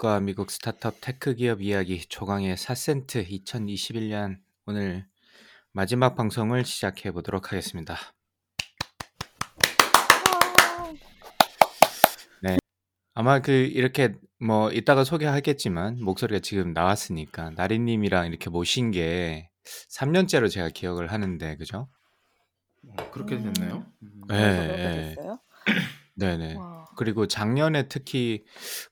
한국과 0.00 0.20
미국 0.20 0.50
스타트업 0.50 0.96
테크 1.00 1.34
기업 1.34 1.60
이야기 1.60 2.00
조강의 2.00 2.56
4센트 2.56 3.28
2021년 3.28 4.38
오늘 4.66 5.06
마지막 5.72 6.16
방송을 6.16 6.64
시작해 6.64 7.12
보도록 7.12 7.52
하겠습니다. 7.52 7.96
네. 12.42 12.56
아마 13.14 13.40
그 13.40 13.52
이렇게 13.52 14.14
뭐 14.40 14.72
이따가 14.72 15.04
소개하겠지만 15.04 16.02
목소리가 16.02 16.40
지금 16.40 16.72
나왔으니까 16.72 17.50
나리 17.50 17.78
님이랑 17.78 18.26
이렇게 18.26 18.48
모신 18.48 18.90
게 18.90 19.50
3년째로 19.90 20.50
제가 20.50 20.70
기억을 20.70 21.12
하는데 21.12 21.56
그죠? 21.56 21.88
어, 22.88 23.10
그렇게 23.10 23.36
됐나요? 23.36 23.86
음. 24.02 24.22
네, 24.28 24.66
네. 24.66 25.14
됐어요? 25.14 25.40
네네. 26.20 26.54
와. 26.56 26.84
그리고 26.96 27.26
작년에 27.26 27.88
특히 27.88 28.44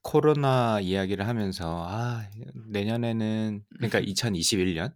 코로나 0.02 0.80
이야기를 0.80 1.26
하면서 1.28 1.84
아 1.86 2.26
내년에는 2.70 3.64
그러니까 3.76 4.00
2021년 4.00 4.94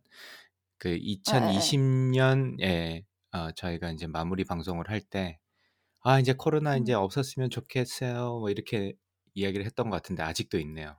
그 0.78 0.88
에, 0.88 0.92
에, 0.92 0.96
에. 0.96 0.98
2020년에 1.22 3.04
어, 3.32 3.50
저희가 3.52 3.90
이제 3.90 4.06
마무리 4.06 4.44
방송을 4.44 4.88
할 4.90 5.00
때아 5.00 6.20
이제 6.20 6.32
코로나 6.32 6.76
이제 6.76 6.94
음. 6.94 6.98
없었으면 7.00 7.50
좋겠어요 7.50 8.38
뭐 8.38 8.50
이렇게 8.50 8.94
이야기를 9.34 9.64
했던 9.66 9.90
것 9.90 9.96
같은데 9.96 10.22
아직도 10.22 10.58
있네요. 10.60 10.96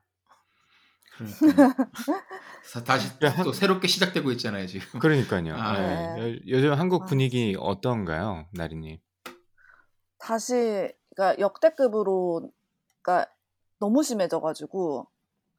그러니까요. 1.18 1.76
사- 2.64 2.84
다시 2.84 3.08
야, 3.24 3.30
한- 3.30 3.44
또 3.44 3.54
새롭게 3.54 3.88
시작되고 3.88 4.32
있잖아요 4.34 4.66
지금. 4.66 5.00
그러니까요. 5.00 5.56
아, 5.56 5.78
예. 5.78 6.22
네. 6.22 6.34
요- 6.36 6.40
요즘 6.48 6.74
한국 6.74 7.04
아, 7.04 7.06
분위기 7.06 7.56
어떤가요, 7.60 8.48
나리 8.52 8.76
님? 8.76 8.98
다시 10.18 10.92
그러니까 11.16 11.40
역대급으로 11.40 12.50
그러니까 13.02 13.32
너무 13.80 14.04
심해져가지고 14.04 15.08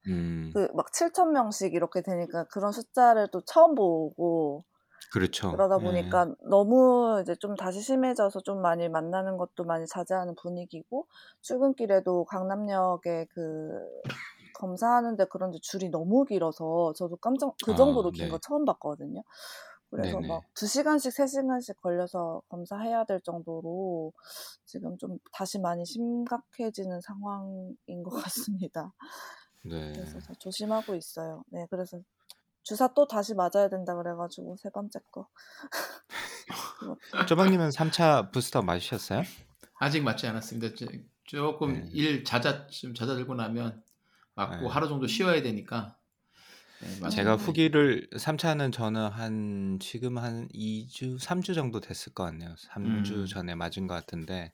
음, 0.07 0.53
그막 0.53 0.93
7천 0.93 1.33
명씩 1.33 1.75
이렇게 1.75 2.01
되니까 2.03 2.45
그런 2.45 2.73
숫자를 2.73 3.29
또 3.33 3.41
처음 3.43 3.75
보고 3.75 4.65
그렇죠. 5.13 5.51
그러다 5.51 5.79
예. 5.79 5.83
보니까 5.83 6.35
너무 6.51 7.21
이제 7.23 7.35
좀 7.37 7.57
다시 7.57 7.81
심해져서 7.81 8.41
좀 8.43 8.63
많이 8.63 8.89
만나는 8.89 9.37
것도 9.37 9.65
많이 9.65 9.87
자제하는 9.87 10.35
분위기고 10.37 11.07
출근길에도 11.43 12.25
강남역에 12.25 13.27
그 13.31 13.71
검사하는데 14.55 15.27
그런데 15.31 15.59
줄이 15.63 15.91
너무 15.91 16.25
길어서 16.25 16.93
저도 16.97 17.17
깜짝 17.17 17.55
그 17.65 17.73
아, 17.73 17.77
정도로 17.77 18.11
긴 18.13 18.27
네. 18.27 18.31
거 18.31 18.39
처음 18.39 18.65
봤거든요. 18.65 19.23
그래서 19.95 20.19
네네. 20.19 20.29
막 20.29 20.43
2시간씩 20.55 21.13
3시간씩 21.13 21.77
걸려서 21.81 22.43
검사해야 22.49 23.05
될 23.05 23.21
정도로 23.21 24.13
지금 24.65 24.99
좀 24.99 25.19
다시 25.33 25.59
많이 25.61 25.85
심각해지는 25.87 27.01
상황인 27.01 28.03
것 28.03 28.11
같습니다. 28.23 28.93
네. 29.63 29.93
그래서 29.93 30.19
저 30.21 30.35
조심하고 30.35 30.97
있어요. 30.97 31.45
네, 31.47 31.67
그래서 31.71 32.01
주사 32.65 32.93
또 32.95 33.07
다시 33.07 33.35
맞아야 33.35 33.69
된다 33.69 33.95
그래가지고 33.95 34.57
세 34.57 34.69
번째 34.71 34.99
거. 35.13 35.29
조방님은 37.29 37.71
3차 37.71 38.33
부스터 38.33 38.63
맞으셨어요? 38.63 39.23
아직 39.79 40.03
맞지 40.03 40.27
않았습니다. 40.27 40.75
저- 40.77 40.87
조금 41.25 41.75
네. 41.85 41.89
일 41.93 42.25
잦아 42.25 42.67
좀 42.67 42.95
잦아들고 42.95 43.35
나면 43.35 43.83
맞고 44.35 44.57
네. 44.67 44.69
하루 44.69 44.89
정도 44.89 45.07
쉬어야 45.07 45.41
되니까. 45.43 45.97
네, 46.85 47.01
맞- 47.01 47.11
제가 47.11 47.35
음. 47.35 47.39
후기를 47.39 48.09
3차는 48.19 48.73
저는 48.73 49.09
한 49.09 49.79
지금 49.81 50.19
한 50.19 50.49
2주, 50.53 51.19
3주 51.19 51.55
정도 51.55 51.81
됐을 51.81 52.13
것 52.13 52.25
같네요. 52.25 52.55
3주 52.59 53.13
음. 53.13 53.27
전에 53.27 53.55
맞은 53.55 53.87
것 53.87 53.95
같은데 53.95 54.53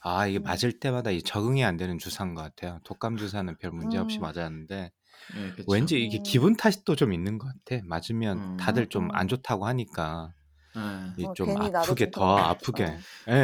아 0.00 0.26
이게 0.26 0.38
음. 0.38 0.42
맞을 0.42 0.80
때마다 0.80 1.10
이 1.10 1.22
적응이 1.22 1.64
안 1.64 1.76
되는 1.76 1.98
주사인 1.98 2.34
것 2.34 2.42
같아요. 2.42 2.80
독감 2.84 3.16
주사는 3.16 3.56
별 3.58 3.70
문제 3.70 3.98
없이 3.98 4.18
음. 4.18 4.22
맞았는데 4.22 4.90
네, 5.34 5.50
그렇죠. 5.52 5.64
왠지 5.70 6.02
이게 6.02 6.18
음. 6.18 6.22
기분 6.24 6.56
탓이 6.56 6.84
또 6.84 6.96
좀 6.96 7.12
있는 7.12 7.38
것 7.38 7.46
같아. 7.64 7.82
맞으면 7.86 8.38
음. 8.38 8.56
다들 8.56 8.84
음, 8.84 8.88
좀안 8.88 9.26
음. 9.26 9.28
좋다고 9.28 9.66
하니까 9.66 10.32
네. 10.74 11.22
이 11.22 11.24
어, 11.26 11.34
좀 11.34 11.46
괜히 11.46 11.70
나도 11.70 11.78
아프게 11.78 12.06
좀 12.06 12.10
더 12.12 12.20
그런 12.20 12.36
것. 12.36 12.42
아프게 12.50 12.84
어. 12.84 12.98
예, 13.28 13.32
예, 13.34 13.36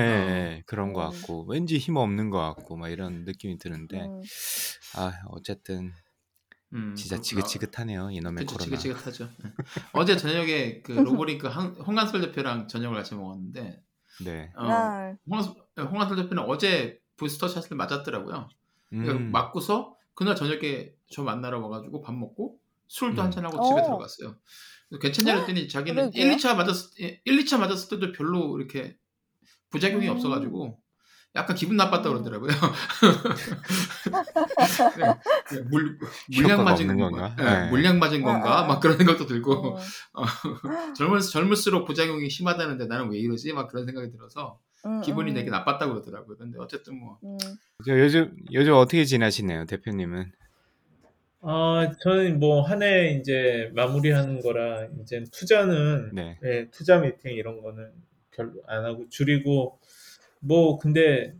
예, 0.57 0.63
그런 0.67 0.93
것 0.93 1.07
음. 1.07 1.11
같고 1.13 1.45
왠지 1.49 1.79
힘 1.79 1.97
없는 1.97 2.31
것 2.31 2.39
같고 2.41 2.77
막 2.77 2.89
이런 2.89 3.25
느낌이 3.25 3.59
드는데 3.59 4.01
음. 4.07 4.23
아 4.97 5.13
어쨌든 5.29 5.93
음, 6.75 6.95
진짜 6.95 7.17
그렇구나. 7.17 7.23
지긋지긋하네요 7.23 8.11
이놈의 8.11 8.45
그쵸, 8.45 8.57
코로나. 8.59 8.77
지긋지긋하죠. 8.79 9.29
네. 9.43 9.53
어제 9.93 10.17
저녁에 10.17 10.83
그 10.83 10.93
로보링크 11.27 11.47
한- 11.47 11.75
홍한솔 11.77 12.21
대표랑 12.21 12.69
저녁을 12.69 12.97
같이 12.97 13.15
먹었는데 13.15 13.83
네. 14.25 14.53
어, 14.57 14.67
날. 14.67 15.19
홍한솔, 15.29 15.55
홍한솔 15.79 16.17
대표는 16.17 16.43
어제 16.45 17.01
부스터 17.17 17.49
샷을 17.49 17.77
맞았더라고요. 17.77 18.49
그러니까 18.91 19.13
음. 19.15 19.31
맞고서 19.33 19.97
그날 20.15 20.35
저녁에 20.37 20.93
저 21.11 21.23
만나러 21.23 21.61
와가지고 21.61 22.01
밥 22.03 22.15
먹고 22.15 22.59
술도 22.89 23.21
음. 23.23 23.25
한잔 23.27 23.45
하고 23.45 23.63
집에 23.67 23.81
어. 23.81 23.85
들어갔어요. 23.85 24.37
괜찮냐 25.01 25.35
그랬더니 25.35 25.69
자기는 25.69 26.11
그러게요. 26.11 26.27
1, 26.33 26.37
2차 26.37 26.57
맞았을 26.57 26.91
1, 26.97 27.21
2차 27.45 27.59
맞았을 27.59 27.99
때도 27.99 28.13
별로 28.13 28.59
이렇게 28.59 28.97
부작용이 29.71 30.07
음. 30.09 30.13
없어가지고 30.15 30.81
약간 31.37 31.55
기분 31.57 31.77
나빴다 31.77 32.09
음. 32.11 32.23
그러더라고요. 32.25 32.51
그냥 34.95 35.19
물 35.71 35.99
물량 36.35 36.65
맞은 36.65 36.87
건가? 36.97 37.11
건가? 37.11 37.37
예, 37.39 37.45
네. 37.65 37.71
물량 37.71 37.99
맞은 37.99 38.23
건가? 38.23 38.61
어, 38.61 38.65
어. 38.65 38.67
막 38.67 38.81
그런 38.81 38.97
생각도 38.97 39.27
들고 39.27 39.53
어. 39.53 39.77
어, 40.15 40.25
젊을 40.97 41.21
젊을수록 41.21 41.87
부작용이 41.87 42.29
심하다는데 42.31 42.87
나는 42.87 43.11
왜 43.11 43.19
이러지? 43.19 43.53
막 43.53 43.69
그런 43.69 43.85
생각이 43.87 44.11
들어서 44.11 44.59
음, 44.87 45.01
기분이 45.03 45.33
음. 45.33 45.35
되게 45.35 45.51
나빴다고 45.51 45.93
그러더라고요. 45.93 46.37
근데 46.39 46.59
어쨌든 46.59 46.99
뭐 46.99 47.19
음. 47.23 47.37
저 47.87 47.99
요즘 47.99 48.35
요즘 48.53 48.73
어떻게 48.75 49.05
지내시네요, 49.05 49.67
대표님은? 49.67 50.33
아, 51.41 51.93
저는 52.03 52.41
뭐 52.41 52.63
한 52.65 52.83
해 52.83 53.13
이제 53.21 53.71
마무리하는 53.75 54.41
거라 54.41 54.87
이제 55.03 55.23
투자는 55.33 56.11
네. 56.13 56.37
예, 56.45 56.69
투자 56.73 56.99
미팅 56.99 57.33
이런 57.33 57.63
거는 57.63 57.93
별로 58.33 58.53
안 58.67 58.85
하고 58.85 59.09
줄이고 59.09 59.79
뭐 60.41 60.79
근데 60.79 61.35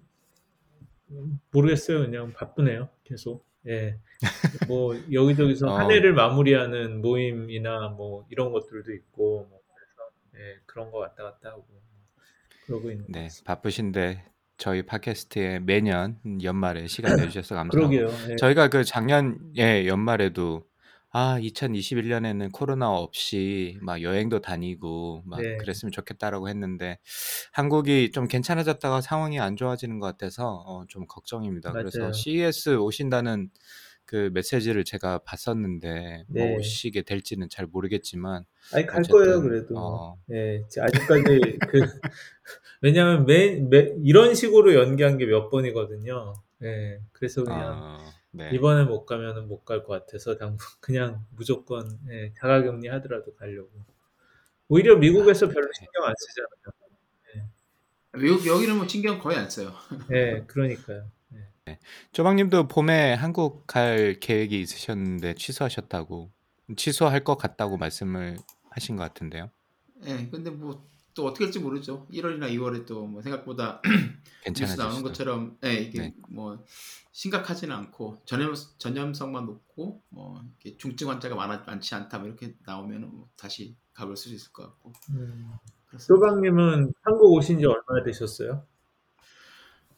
모르겠어요. 1.53 2.01
그냥 2.01 2.33
바쁘네요. 2.33 2.89
계속. 3.05 3.47
예. 3.67 3.99
뭐 4.67 4.95
여기저기서 5.13 5.75
한 5.77 5.87
어. 5.87 5.91
해를 5.91 6.13
마무리하는 6.15 7.01
모임이나 7.01 7.89
뭐 7.91 8.27
이런 8.31 8.53
것들도 8.53 8.93
있고 8.93 9.47
뭐 9.51 9.61
그래서 9.75 10.11
예, 10.37 10.61
그런 10.67 10.91
거 10.91 10.99
왔다 10.99 11.23
갔다 11.23 11.51
하고 11.51 11.67
그러고 12.67 12.91
있는 12.91 13.07
것 13.07 13.13
네. 13.13 13.29
바쁘신데 13.45 14.25
저희 14.57 14.83
팟캐스트에 14.83 15.61
매년 15.61 16.19
연말에 16.43 16.87
시간 16.87 17.17
내주셔서 17.17 17.55
감사하고 17.57 17.89
그러게요. 17.89 18.33
예. 18.33 18.37
저희가 18.37 18.69
그 18.69 18.85
작년에 18.85 19.87
연말에도 19.87 20.65
아 21.11 21.39
2021년에는 21.41 22.53
코로나 22.53 22.91
없이 22.91 23.79
막 23.81 24.03
여행도 24.03 24.41
다니고 24.41 25.23
막 25.27 25.41
네. 25.41 25.57
그랬으면 25.57 25.91
좋겠다라고 25.93 26.49
했는데 26.49 26.99
한국이 27.53 28.11
좀 28.13 28.29
괜찮아졌다가 28.29 29.01
상황이 29.01 29.41
안 29.41 29.57
좋아지는 29.57 30.01
것 30.01 30.07
같아서 30.07 30.63
어, 30.67 30.85
좀 30.89 31.07
걱정입니다. 31.07 31.73
그래서 31.73 31.99
맞아요. 32.01 32.13
CES 32.13 32.77
오신다는 32.77 33.51
그 34.05 34.31
메시지를 34.33 34.85
제가 34.85 35.19
봤었는데 35.19 36.25
뭐 36.29 36.47
네. 36.47 36.57
오시게 36.57 37.03
될지는 37.03 37.49
잘 37.51 37.67
모르겠지만 37.67 38.45
아니 38.73 38.87
갈 38.87 39.01
어쨌든, 39.01 39.19
거예요 39.19 39.43
그래도 39.43 39.75
어. 39.79 40.17
예 40.33 40.63
아직까지 40.81 41.59
그 41.71 41.81
왜냐하면 42.81 43.27
매, 43.27 43.57
매 43.61 43.93
이런 44.05 44.35
식으로 44.35 44.75
연기한 44.75 45.19
게 45.19 45.27
몇 45.27 45.51
번이거든요 45.51 46.33
예 46.63 47.01
그래서 47.13 47.45
그냥 47.45 47.79
어, 47.83 47.99
네. 48.33 48.51
이번에 48.55 48.85
못 48.85 49.07
가면은 49.07 49.49
못 49.49 49.65
갈 49.65 49.83
것 49.85 49.89
같아서 50.07 50.37
당분 50.37 50.59
그냥 50.81 51.25
무조건 51.31 51.99
예, 52.11 52.33
자가격리 52.41 52.89
하더라도 52.89 53.35
가려고. 53.35 53.71
오히려 54.69 54.97
미국에서 54.97 55.49
별로 55.49 55.69
신경 55.79 56.05
안 56.05 56.15
쓰잖아요. 56.17 56.49
미국 58.15 58.47
여기는 58.47 58.77
뭐 58.77 58.87
신경 58.89 59.19
거의 59.19 59.37
안 59.39 59.49
써요. 59.51 59.73
예 60.13 60.43
그러니까요. 60.47 61.11
조방님도 62.13 62.69
봄에 62.69 63.13
한국 63.15 63.67
갈 63.67 64.17
계획이 64.21 64.59
있으셨는데 64.61 65.35
취소하셨다고 65.35 66.31
취소할 66.77 67.25
것 67.25 67.37
같다고 67.37 67.77
말씀을 67.77 68.39
하신 68.71 68.97
것 68.97 69.03
같은데요. 69.05 69.51
예, 70.07 70.27
근데 70.31 70.51
뭐 70.51 70.89
또 71.19 71.27
어떻게 71.27 71.47
될지 71.47 71.59
모르죠. 71.59 72.07
1월이나 72.13 72.49
2월에 72.53 72.87
또 72.87 73.07
뭐 73.09 73.23
생각보다 73.23 73.83
뉴스 74.57 74.77
나오는. 74.81 75.03
것처럼 75.03 75.59
네, 75.61 75.75
이게 75.75 75.99
네. 76.01 76.15
뭐 76.29 76.65
심각하지는 77.11 77.75
않고 77.75 78.23
전염 78.25 78.55
전염성만 78.79 79.45
높고 79.47 80.01
뭐 80.11 80.41
이렇게 80.63 80.77
중증 80.79 81.11
환자가 81.11 81.35
많아, 81.35 81.65
많지 81.67 81.93
않다 81.97 82.19
뭐 82.21 82.29
이렇게 82.29 82.55
나오면은 82.65 83.11
뭐 83.11 83.29
다시 83.37 83.75
가볼 83.95 84.17
수 84.17 84.33
있을 84.33 84.53
것 84.53 84.63
같고 84.63 84.93
음. 85.11 85.51
소방님은 85.99 86.93
한국 87.03 87.33
오신 87.33 87.59
지 87.59 87.67
얼마나 87.67 88.05
되셨어요? 88.05 88.65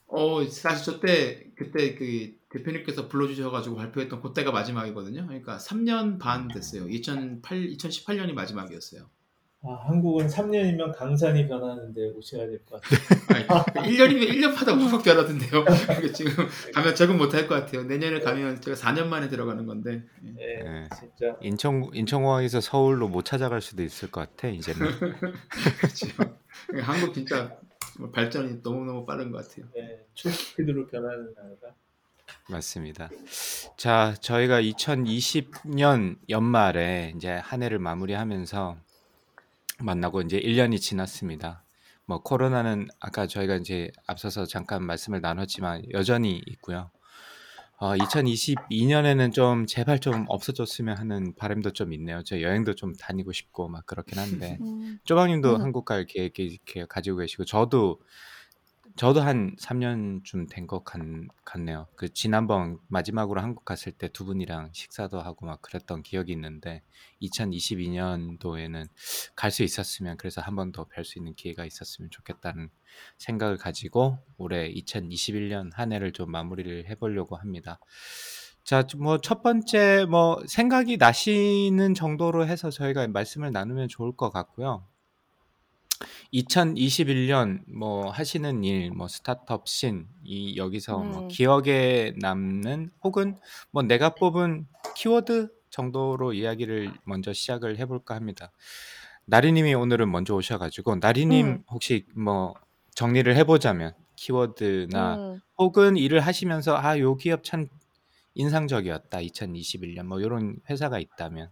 어 0.06 0.44
사실 0.48 0.84
저 0.84 1.00
때 1.00 1.50
그때 1.54 1.94
그 1.96 2.34
대표님께서 2.48 3.08
불러주셔가지고 3.08 3.76
발표했던 3.76 4.22
그때가 4.22 4.52
마지막이거든요. 4.52 5.26
그러니까 5.26 5.58
3년 5.58 6.18
반 6.18 6.48
됐어요. 6.48 6.88
2008 6.88 7.58
2018년이 7.68 8.32
마지막이었어요. 8.32 9.08
아, 9.62 9.74
한국은 9.86 10.26
3년이면 10.26 10.96
강산이 10.96 11.46
변하는데 11.46 12.12
오셔야 12.16 12.46
될 12.46 12.60
것 12.64 12.80
같아요. 12.80 13.64
아니, 13.82 13.90
1년이면 13.94 14.28
1년마다 14.30 14.78
확 14.88 15.02
변하던데요. 15.04 15.64
그게 15.64 16.12
지금 16.12 16.48
가면 16.72 16.94
적응 16.94 17.18
못할 17.18 17.46
것 17.46 17.56
같아요. 17.56 17.82
내년에 17.84 18.20
가면 18.20 18.62
제가 18.62 18.74
4년 18.74 19.08
만에 19.08 19.28
들어가는 19.28 19.66
건데. 19.66 20.02
예. 20.24 20.30
네, 20.32 20.62
네. 20.64 20.88
진짜. 20.98 21.36
인천 21.42 21.90
인천공항에서 21.92 22.62
서울로 22.62 23.08
못 23.08 23.26
찾아갈 23.26 23.60
수도 23.60 23.82
있을 23.82 24.10
것 24.10 24.22
같아 24.30 24.48
이제는. 24.48 24.80
그렇죠. 25.78 26.36
한국 26.82 27.12
진짜 27.12 27.54
정말 27.94 28.12
발전이 28.12 28.62
너무 28.62 28.86
너무 28.86 29.04
빠른 29.04 29.30
것 29.30 29.46
같아요. 29.46 29.66
네, 29.74 30.06
초스피드로 30.14 30.86
변하는 30.86 31.34
나라가. 31.34 31.74
맞습니다. 32.48 33.10
자, 33.76 34.14
저희가 34.20 34.62
2020년 34.62 36.16
연말에 36.30 37.12
이제 37.16 37.28
한 37.32 37.62
해를 37.62 37.78
마무리하면서 37.78 38.76
만나고 39.82 40.22
이제 40.22 40.38
1년이 40.38 40.80
지났습니다. 40.80 41.64
뭐 42.06 42.22
코로나는 42.22 42.88
아까 42.98 43.26
저희가 43.26 43.56
이제 43.56 43.90
앞서서 44.06 44.44
잠깐 44.46 44.84
말씀을 44.84 45.20
나눴지만 45.20 45.84
여전히 45.92 46.42
있고요. 46.46 46.90
어, 47.78 47.94
2022년에는 47.94 49.32
좀 49.32 49.64
제발 49.66 50.00
좀 50.00 50.26
없어졌으면 50.28 50.98
하는 50.98 51.34
바람도 51.34 51.72
좀 51.72 51.94
있네요. 51.94 52.22
저 52.24 52.42
여행도 52.42 52.74
좀 52.74 52.94
다니고 52.94 53.32
싶고 53.32 53.68
막 53.68 53.86
그렇긴 53.86 54.18
한데 54.18 54.58
음. 54.60 54.98
쪼박님도 55.04 55.56
음. 55.56 55.60
한국 55.62 55.86
갈 55.86 56.04
계획이 56.04 56.42
이렇게 56.42 56.84
가지고 56.86 57.18
계시고 57.18 57.46
저도 57.46 58.00
저도 59.00 59.22
한 59.22 59.56
3년쯤 59.58 60.50
된 60.50 60.66
것 60.66 60.84
같네요. 60.84 61.86
그 61.96 62.12
지난번 62.12 62.78
마지막으로 62.88 63.40
한국 63.40 63.64
갔을 63.64 63.92
때 63.92 64.08
두 64.08 64.26
분이랑 64.26 64.68
식사도 64.74 65.22
하고 65.22 65.46
막 65.46 65.62
그랬던 65.62 66.02
기억이 66.02 66.32
있는데 66.32 66.82
2022년도에는 67.22 68.84
갈 69.36 69.50
수 69.50 69.62
있었으면 69.62 70.18
그래서 70.18 70.42
한 70.42 70.54
번 70.54 70.70
더 70.72 70.84
뵐 70.84 71.02
수 71.04 71.18
있는 71.18 71.34
기회가 71.34 71.64
있었으면 71.64 72.10
좋겠다는 72.10 72.68
생각을 73.16 73.56
가지고 73.56 74.18
올해 74.36 74.70
2021년 74.70 75.70
한 75.72 75.92
해를 75.94 76.12
좀 76.12 76.30
마무리를 76.30 76.86
해보려고 76.90 77.36
합니다. 77.36 77.80
자, 78.64 78.84
뭐 78.98 79.16
첫 79.18 79.42
번째 79.42 80.04
뭐 80.10 80.42
생각이 80.46 80.98
나시는 80.98 81.94
정도로 81.94 82.46
해서 82.46 82.68
저희가 82.68 83.08
말씀을 83.08 83.50
나누면 83.50 83.88
좋을 83.88 84.14
것 84.14 84.30
같고요. 84.30 84.86
2021년 86.32 87.60
뭐 87.66 88.10
하시는 88.10 88.62
일, 88.64 88.90
뭐 88.92 89.08
스타트업 89.08 89.68
신, 89.68 90.06
이 90.24 90.56
여기서 90.56 90.98
뭐 90.98 91.22
음. 91.22 91.28
기억에 91.28 92.14
남는 92.16 92.90
혹은 93.02 93.38
뭐 93.70 93.82
내가 93.82 94.14
뽑은 94.14 94.66
키워드 94.96 95.48
정도로 95.70 96.32
이야기를 96.32 96.92
먼저 97.04 97.32
시작을 97.32 97.78
해볼까 97.78 98.14
합니다. 98.14 98.52
나리님이 99.26 99.74
오늘은 99.74 100.10
먼저 100.10 100.34
오셔가지고 100.34 100.96
나리님 100.96 101.46
음. 101.46 101.64
혹시 101.70 102.06
뭐 102.14 102.54
정리를 102.94 103.34
해보자면 103.36 103.94
키워드나 104.16 105.14
음. 105.16 105.40
혹은 105.58 105.96
일을 105.96 106.20
하시면서 106.20 106.76
아, 106.76 106.98
요 106.98 107.16
기업 107.16 107.44
참 107.44 107.68
인상적이었다. 108.34 109.18
2021년 109.18 110.04
뭐 110.04 110.20
이런 110.20 110.56
회사가 110.68 110.98
있다면 110.98 111.50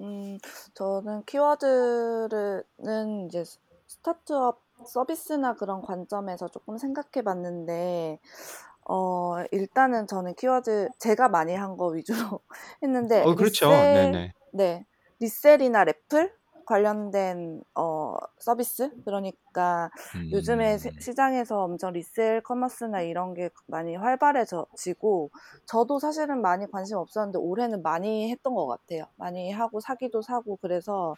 음, 0.00 0.38
저는 0.74 1.24
키워드는 1.26 3.26
이제 3.26 3.44
스타트업 3.86 4.62
서비스나 4.86 5.54
그런 5.54 5.82
관점에서 5.82 6.48
조금 6.48 6.78
생각해 6.78 7.22
봤는데, 7.24 8.18
어, 8.88 9.42
일단은 9.52 10.06
저는 10.06 10.34
키워드 10.36 10.88
제가 10.98 11.28
많이 11.28 11.54
한 11.54 11.76
거 11.76 11.88
위주로 11.88 12.40
했는데, 12.82 13.22
어 13.22 13.34
그렇죠. 13.34 13.68
리셀, 13.68 13.88
네네. 13.88 14.32
네, 14.52 14.86
resell이나 15.20 15.84
raffle 15.84 16.32
관련된 16.70 17.62
어, 17.74 18.14
서비스? 18.38 18.90
그러니까 19.04 19.90
요즘에 20.32 20.78
세- 20.78 20.90
음, 20.90 21.00
시장에서 21.00 21.64
엄청 21.64 21.92
resell 21.92 22.42
commerce나 22.42 23.02
이런 23.02 23.34
게 23.34 23.50
많이 23.66 23.96
활발해지고 23.96 25.30
저도 25.66 25.98
사실은 25.98 26.40
많이 26.42 26.70
관심 26.70 26.96
없었는데 26.98 27.38
올해는 27.38 27.82
많이 27.82 28.30
했던 28.30 28.54
것 28.54 28.66
같아요. 28.66 29.04
많이 29.16 29.50
하고 29.52 29.80
사기도 29.80 30.22
사고 30.22 30.56
그래서 30.58 31.16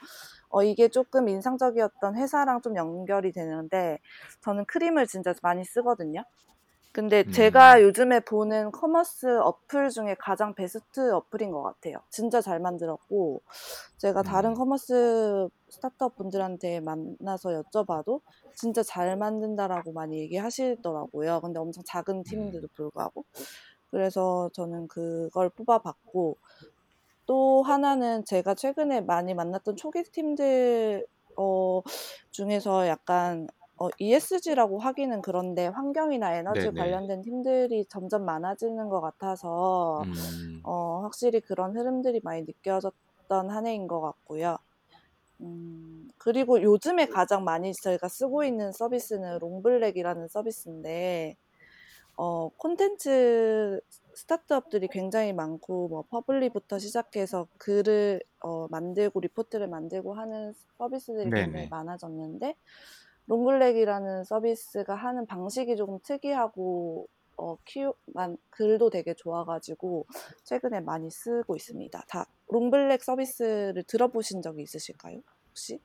어, 0.49 0.63
이게 0.63 0.89
조금 0.89 1.29
인상적이었던 1.29 2.17
회사랑 2.17 2.61
좀 2.63 2.77
연결이 2.77 3.33
되는데 3.33 3.99
저는 4.43 4.65
크림을 4.67 5.07
진짜 5.07 5.35
많이 5.43 5.65
쓰거든요. 5.65 6.25
근데 6.93 7.25
제가 7.25 7.81
음, 7.81 7.83
요즘에 7.83 8.21
보는 8.21 8.71
commerce 8.71 9.39
어플 9.41 9.89
중에 9.91 10.15
가장 10.19 10.55
베스트 10.55 11.11
어플인 11.13 11.51
것 11.51 11.63
같아요. 11.63 11.97
진짜 12.11 12.41
잘 12.43 12.61
만들었고, 12.61 13.41
제가 13.97 14.23
다른 14.23 14.53
음, 14.53 14.55
commerce 14.55 15.49
스타트업 15.71 16.17
분들한테 16.17 16.81
만나서 16.81 17.63
여쭤봐도 17.63 18.21
진짜 18.55 18.83
잘 18.83 19.17
만든다라고 19.17 19.93
많이 19.93 20.19
얘기하시더라고요. 20.21 21.41
근데 21.41 21.59
엄청 21.61 21.83
작은 21.87 22.25
팀인데도 22.25 22.67
음, 22.67 22.75
불구하고. 22.75 23.25
그래서 23.91 24.51
저는 24.55 24.89
그걸 24.89 25.51
뽑아봤고, 25.51 26.37
또 27.27 27.63
하나는 27.63 28.25
제가 28.25 28.55
최근에 28.55 29.01
많이 29.03 29.35
만났던 29.35 29.77
초기 29.77 30.03
팀들 30.03 31.07
어, 31.37 31.83
중에서 32.31 32.87
약간 32.89 33.49
어, 33.83 33.89
ESG라고 33.99 34.79
하기는 34.81 35.23
그런데 35.23 35.67
환경이나 35.69 36.37
에너지 36.37 36.71
네네. 36.71 36.73
관련된 36.73 37.23
팀들이 37.23 37.87
점점 37.89 38.25
많아지는 38.25 38.89
것 38.89 39.01
같아서 39.01 40.07
음, 40.07 40.65
어, 40.65 41.01
확실히 41.03 41.41
그런 41.41 41.77
흐름들이 41.77 42.21
많이 42.25 42.43
느껴졌던 42.45 43.51
한 43.51 43.67
해인 43.67 43.89
것 43.89 44.01
같고요. 44.01 44.59
음, 45.41 46.09
그리고 46.19 46.63
요즘에 46.63 47.07
가장 47.07 47.45
많이 47.45 47.73
저희가 47.75 48.09
쓰고 48.09 48.45
있는 48.45 48.73
서비스는 48.73 49.39
롱블랙이라는 49.41 50.29
서비스인데 50.29 51.37
어, 52.17 52.49
콘텐츠 52.51 53.81
스타트업들이 54.15 54.89
굉장히 54.89 55.33
많고, 55.33 55.89
뭐, 55.89 56.03
퍼블리부터 56.11 56.79
시작해서 56.79 57.49
글을 57.59 58.21
어, 58.41 58.69
만들고, 58.69 59.21
리포트를 59.21 59.69
만들고 59.69 60.15
하는 60.15 60.53
서비스들이 60.79 61.33
굉장히 61.33 61.67
네네. 61.67 61.71
많아졌는데, 61.71 62.55
롱블랙이라는 63.27 64.25
서비스가 64.25 64.95
하는 64.95 65.27
방식이 65.27 65.77
조금 65.77 65.99
특이하고, 66.05 67.09
어, 67.37 67.57
키우, 67.65 67.95
만, 68.07 68.37
글도 68.51 68.91
되게 68.91 69.15
좋아가지고, 69.15 70.07
최근에 70.45 70.81
많이 70.81 71.11
쓰고 71.11 71.57
있습니다. 71.57 72.03
다, 72.09 72.27
롱블랙 72.49 73.03
서비스를 73.03 73.85
들어보신 73.87 74.43
적이 74.43 74.63
있으실까요? 74.63 75.21
혹시? 75.51 75.81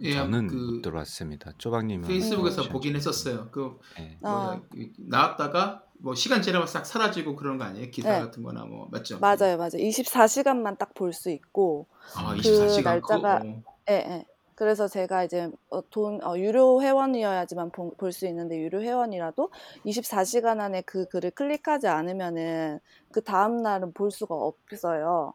예, 0.00 0.22
저는 0.22 0.80
못그 0.80 0.80
들어왔습니다. 0.80 1.52
쪼박님은 1.58 2.18
페이스북에서 2.18 2.68
들어보셨는지 2.68 2.68
보긴 2.68 2.94
했었어요. 2.96 3.50
그 3.50 3.78
네. 3.96 4.18
아, 4.22 4.28
뭐야 4.28 4.62
그 4.70 4.92
나왔다가 4.98 5.86
뭐 6.00 6.14
시간 6.14 6.40
지나면 6.42 6.66
싹 6.68 6.84
사라지고 6.86 7.34
그런 7.36 7.58
거 7.58 7.64
아니에요? 7.64 7.90
기사 7.90 8.16
네. 8.16 8.24
같은 8.24 8.42
거나 8.42 8.64
뭐 8.64 8.88
맞죠? 8.90 9.20
맞아요, 9.20 9.56
맞아요. 9.58 9.78
24시간만 9.78 10.78
딱 10.78 10.94
볼 10.94 11.12
수 11.12 11.30
있고, 11.30 11.88
아, 12.14 12.34
그 12.36 12.80
24시간 12.82 12.84
날짜가 12.84 13.40
그 13.40 13.46
어. 13.46 13.62
예, 13.90 13.94
예. 13.94 14.26
그래서 14.58 14.88
제가 14.88 15.22
이제 15.24 15.48
어, 15.70 15.88
돈 15.90 16.20
어, 16.24 16.36
유료 16.36 16.82
회원이어야지만 16.82 17.70
볼 17.70 18.12
수 18.12 18.26
있는데 18.26 18.58
유료 18.58 18.82
회원이라도 18.82 19.50
24시간 19.84 20.60
안에 20.60 20.82
그 20.82 21.06
글을 21.06 21.30
클릭하지 21.32 21.86
않으면은 21.86 22.80
그 23.12 23.22
다음 23.22 23.62
날은 23.62 23.92
볼 23.94 24.10
수가 24.10 24.34
없어요. 24.34 25.34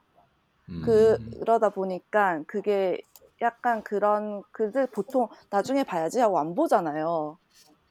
그 0.79 1.17
음, 1.19 1.33
그러다 1.39 1.69
보니까 1.69 2.43
그게 2.47 3.01
약간 3.41 3.83
그런 3.83 4.43
글들 4.51 4.87
보통 4.87 5.29
나중에 5.49 5.83
봐야지 5.83 6.19
하고 6.19 6.39
안 6.39 6.55
보잖아요. 6.55 7.39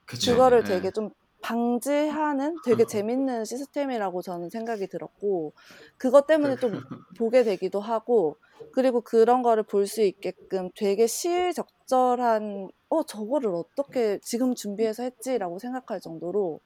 그쵸. 0.06 0.32
그거를 0.34 0.64
예. 0.64 0.64
되게 0.64 0.90
좀 0.90 1.10
방지하는 1.42 2.60
되게 2.62 2.84
재밌는 2.84 3.44
시스템이라고 3.44 4.22
저는 4.22 4.50
생각이 4.50 4.86
들었고 4.88 5.54
그것 5.98 6.26
때문에 6.26 6.56
좀 6.56 6.72
보게 7.18 7.42
되기도 7.44 7.80
하고 7.80 8.38
그리고 8.70 9.02
그런 9.02 9.42
거를 9.42 9.62
볼 9.64 9.86
수 9.86 10.02
있게끔 10.02 10.70
되게 10.76 11.06
시의적절한 11.06 12.70
어 12.90 13.02
저거를 13.04 13.54
어떻게 13.54 14.18
지금 14.22 14.54
준비해서 14.54 15.02
했지라고 15.02 15.58
생각할 15.58 16.00
정도로 16.00 16.60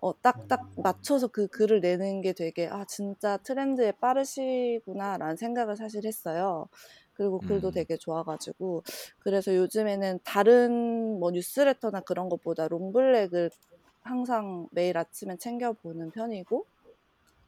어 0.00 0.12
딱딱 0.22 0.62
맞춰서 0.76 1.26
그 1.28 1.48
글을 1.48 1.80
내는 1.80 2.20
게 2.22 2.32
되게 2.32 2.68
아 2.68 2.84
진짜 2.86 3.36
트렌드에 3.38 3.92
빠르시구나라는 3.92 5.36
생각을 5.36 5.76
사실 5.76 6.06
했어요. 6.06 6.68
그리고 7.14 7.40
글도 7.40 7.68
음. 7.68 7.72
되게 7.72 7.96
좋아가지고 7.96 8.84
그래서 9.18 9.56
요즘에는 9.56 10.20
다른 10.24 11.18
뭐 11.18 11.32
뉴스레터나 11.32 12.00
그런 12.02 12.28
것보다 12.28 12.68
롱블랙을 12.68 13.50
항상 14.02 14.68
매일 14.72 14.96
아침에 14.98 15.36
챙겨보는 15.36 16.10
편이고 16.12 16.66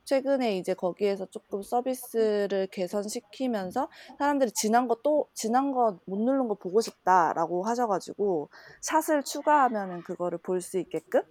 최근에 0.05 0.57
이제 0.59 0.75
거기에서 0.75 1.27
조금 1.27 1.63
서비스를 1.63 2.67
개선시키면서 2.69 3.89
사람들이 4.19 4.51
지난 4.53 4.89
거 4.89 4.97
또 5.03 5.29
지난 5.35 5.73
거 5.73 5.99
못 6.07 6.19
누른 6.21 6.49
거 6.49 6.55
보고 6.55 6.81
싶다라고 6.81 7.63
하셔가지고 7.65 8.49
샷을 8.83 9.23
추가하면은 9.25 10.03
그거를 10.03 10.39
볼 10.39 10.61
수 10.61 10.79
있게끔 10.79 11.23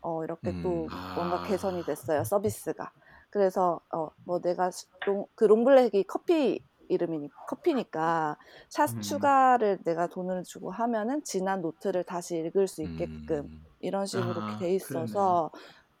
어 0.00 0.24
이렇게 0.24 0.52
또 0.62 0.84
음. 0.84 0.88
뭔가 1.16 1.42
아. 1.42 1.46
개선이 1.46 1.84
됐어요 1.84 2.24
서비스가. 2.24 2.92
그래서 3.30 3.80
어 3.92 4.10
뭐 4.24 4.40
내가 4.40 4.70
롱, 5.06 5.26
그 5.34 5.44
롱블랙이 5.44 6.04
커피 6.04 6.62
이름이니 6.88 7.28
커피니까 7.48 8.38
샷 8.70 8.94
음. 8.94 9.00
추가를 9.02 9.78
내가 9.84 10.06
돈을 10.06 10.44
주고 10.44 10.70
하면은 10.70 11.22
지난 11.24 11.60
노트를 11.60 12.04
다시 12.04 12.36
읽을 12.38 12.66
수 12.68 12.82
있게끔 12.82 13.36
음. 13.40 13.64
이런 13.80 14.06
식으로 14.06 14.42
아, 14.42 14.58
돼 14.58 14.74
있어서 14.74 15.50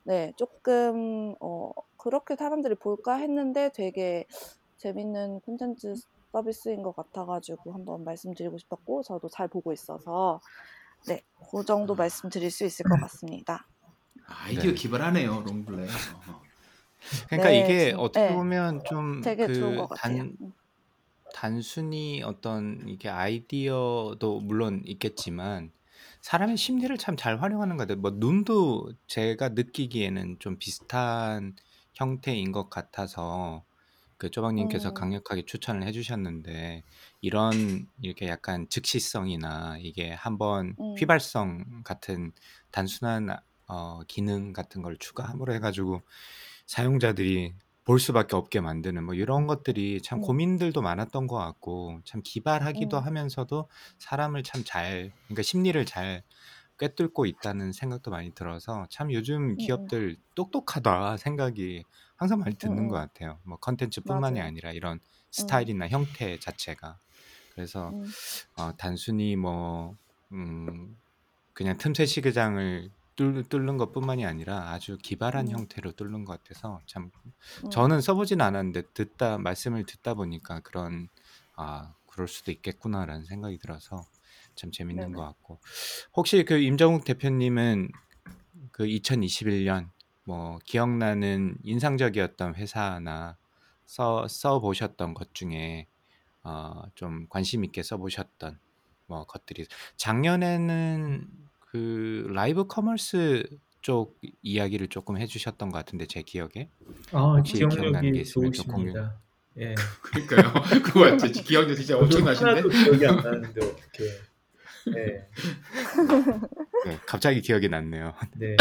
네 0.04 0.32
조금 0.36 1.34
어 1.40 1.70
그렇게 1.98 2.36
사람들이 2.36 2.76
볼까 2.76 3.16
했는데 3.16 3.70
되게 3.74 4.26
재밌는 4.78 5.40
콘텐츠 5.42 5.94
서비스인 6.32 6.82
것 6.82 6.94
같아가지고 6.96 7.72
한번 7.74 8.04
말씀드리고 8.04 8.58
싶었고 8.58 9.02
저도 9.04 9.28
잘 9.30 9.48
보고 9.48 9.72
있어서 9.72 10.40
네 11.06 11.22
그 11.50 11.64
정도 11.64 11.94
말씀드릴 11.96 12.50
수 12.50 12.64
있을 12.64 12.86
것 12.86 12.96
같습니다. 13.00 13.68
아이디어 14.26 14.72
네. 14.72 14.74
기발하네요 14.74 15.40
롱블랙. 15.42 15.88
어. 16.28 16.42
그러니까 17.28 17.50
네, 17.50 17.52
이게 17.52 17.94
진- 17.94 17.96
어떻게 17.96 18.26
네. 18.26 18.34
보면 18.34 18.84
좀 18.84 19.22
되게 19.22 19.48
좋은 19.50 19.76
그 19.76 19.76
것 19.76 19.88
같아요. 19.88 20.24
단 20.24 20.36
음. 20.40 20.52
단순히 21.34 22.22
어떤 22.22 22.88
이게 22.88 23.08
아이디어도 23.08 24.40
물론 24.40 24.82
있겠지만 24.86 25.72
사람의 26.22 26.56
심리를 26.56 26.96
참 26.98 27.16
잘 27.16 27.40
활용하는 27.42 27.76
것 27.76 27.84
같아요. 27.88 28.00
뭐 28.00 28.12
눈도 28.12 28.92
제가 29.06 29.50
느끼기에는 29.50 30.38
좀 30.40 30.58
비슷한 30.58 31.54
형태인 31.94 32.52
것 32.52 32.70
같아서 32.70 33.64
그 34.18 34.30
쪼박님께서 34.30 34.90
음. 34.90 34.92
강력하게 34.92 35.44
추천을 35.46 35.86
해주셨는데 35.86 36.84
이런 37.20 37.86
이렇게 38.02 38.28
약간 38.28 38.68
즉시성이나 38.70 39.78
이게 39.80 40.12
한번 40.12 40.76
음. 40.80 40.94
휘발성 40.98 41.82
같은 41.84 42.32
단순한 42.72 43.28
어, 43.68 44.00
기능 44.08 44.52
같은 44.52 44.82
걸 44.82 44.96
추가함으로 44.98 45.52
해가지고 45.54 46.02
사용자들이 46.66 47.54
볼 47.88 47.98
수밖에 47.98 48.36
없게 48.36 48.60
만드는 48.60 49.02
뭐 49.02 49.14
이런 49.14 49.46
것들이 49.46 50.02
참 50.02 50.18
음. 50.18 50.20
고민들도 50.20 50.82
많았던 50.82 51.26
것 51.26 51.36
같고 51.36 52.02
참 52.04 52.20
기발하기도 52.22 52.98
음. 52.98 53.02
하면서도 53.02 53.66
사람을 53.96 54.42
참 54.42 54.62
잘 54.62 55.10
그러니까 55.24 55.42
심리를 55.42 55.82
잘 55.86 56.22
꿰뚫고 56.78 57.24
있다는 57.24 57.72
생각도 57.72 58.10
많이 58.10 58.30
들어서 58.32 58.86
참 58.90 59.10
요즘 59.10 59.52
음. 59.52 59.56
기업들 59.56 60.16
똑똑하다 60.34 61.16
생각이 61.16 61.84
항상 62.16 62.40
많이 62.40 62.56
드는 62.56 62.76
음, 62.76 62.88
것 62.88 62.96
음. 62.96 63.00
같아요. 63.00 63.38
뭐 63.44 63.56
컨텐츠뿐만이 63.56 64.38
맞아요. 64.38 64.48
아니라 64.48 64.72
이런 64.72 65.00
스타일이나 65.30 65.88
형태 65.88 66.38
자체가 66.38 66.98
그래서 67.54 67.88
음. 67.88 68.04
어, 68.58 68.72
단순히 68.76 69.34
뭐 69.34 69.96
음, 70.32 70.94
그냥 71.54 71.78
틈새 71.78 72.04
시장을 72.04 72.90
뚫, 73.18 73.42
뚫는 73.48 73.76
것뿐만이 73.78 74.24
아니라 74.24 74.70
아주 74.70 74.96
기발한 75.02 75.48
음. 75.48 75.52
형태로 75.52 75.92
뚫는 75.92 76.24
것 76.24 76.40
같아서 76.40 76.80
참 76.86 77.10
음. 77.64 77.70
저는 77.70 78.00
써보진 78.00 78.40
않았는데 78.40 78.92
듣다 78.94 79.38
말씀을 79.38 79.84
듣다 79.84 80.14
보니까 80.14 80.60
그런 80.60 81.08
아 81.56 81.94
그럴 82.06 82.28
수도 82.28 82.52
있겠구나라는 82.52 83.24
생각이 83.24 83.58
들어서 83.58 84.06
참 84.54 84.70
재밌는 84.70 85.06
네네. 85.06 85.14
것 85.16 85.22
같고 85.24 85.58
혹시 86.14 86.44
그 86.44 86.58
임정욱 86.58 87.04
대표님은 87.04 87.90
그 88.70 88.84
2021년 88.84 89.90
뭐 90.24 90.60
기억나는 90.64 91.58
인상적이었던 91.64 92.54
회사나 92.54 93.36
써, 93.84 94.28
써 94.28 94.60
보셨던 94.60 95.14
것 95.14 95.34
중에 95.34 95.88
어, 96.44 96.82
좀 96.94 97.26
관심 97.28 97.64
있게 97.64 97.82
써보셨던 97.82 98.60
뭐 99.06 99.24
것들이 99.24 99.66
작년에는 99.96 101.47
그 101.70 102.26
live 102.32 102.66
commerce 102.66 103.44
쪽 103.82 104.18
이야기를 104.42 104.88
조금 104.88 105.16
해주셨던 105.18 105.70
것 105.70 105.78
같은데 105.78 106.06
제 106.06 106.22
기억에 106.22 106.70
아, 107.12 107.40
기억나는 107.44 108.12
게 108.12 108.20
있으면 108.20 108.52
좀 108.52 108.66
공유. 108.66 108.92
좋으십니다. 108.92 109.20
예. 109.58 109.74
그러니까요. 110.02 110.82
그거 110.82 111.16
진짜 111.16 111.42
기억력 111.42 111.74
진짜 111.74 111.98
엄청나신데. 111.98 112.62
기억이 112.68 113.06
안 113.06 113.16
나는데 113.16 113.64
어떻게? 113.64 114.04
예. 114.96 115.28
네, 116.86 116.98
갑자기 117.06 117.40
기억이 117.40 117.68
났네요. 117.68 118.14
네. 118.36 118.56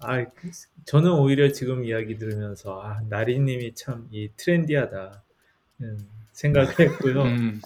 아, 0.00 0.24
그- 0.24 0.50
저는 0.86 1.12
오히려 1.12 1.52
지금 1.52 1.84
이야기 1.84 2.16
들으면서 2.18 2.80
아, 2.82 3.00
나리님이 3.08 3.74
참 3.74 4.08
이 4.10 4.30
트렌디하다 4.36 5.22
음, 5.82 5.98
생각을 6.38 6.78
했고요. 6.78 7.22
음. 7.22 7.60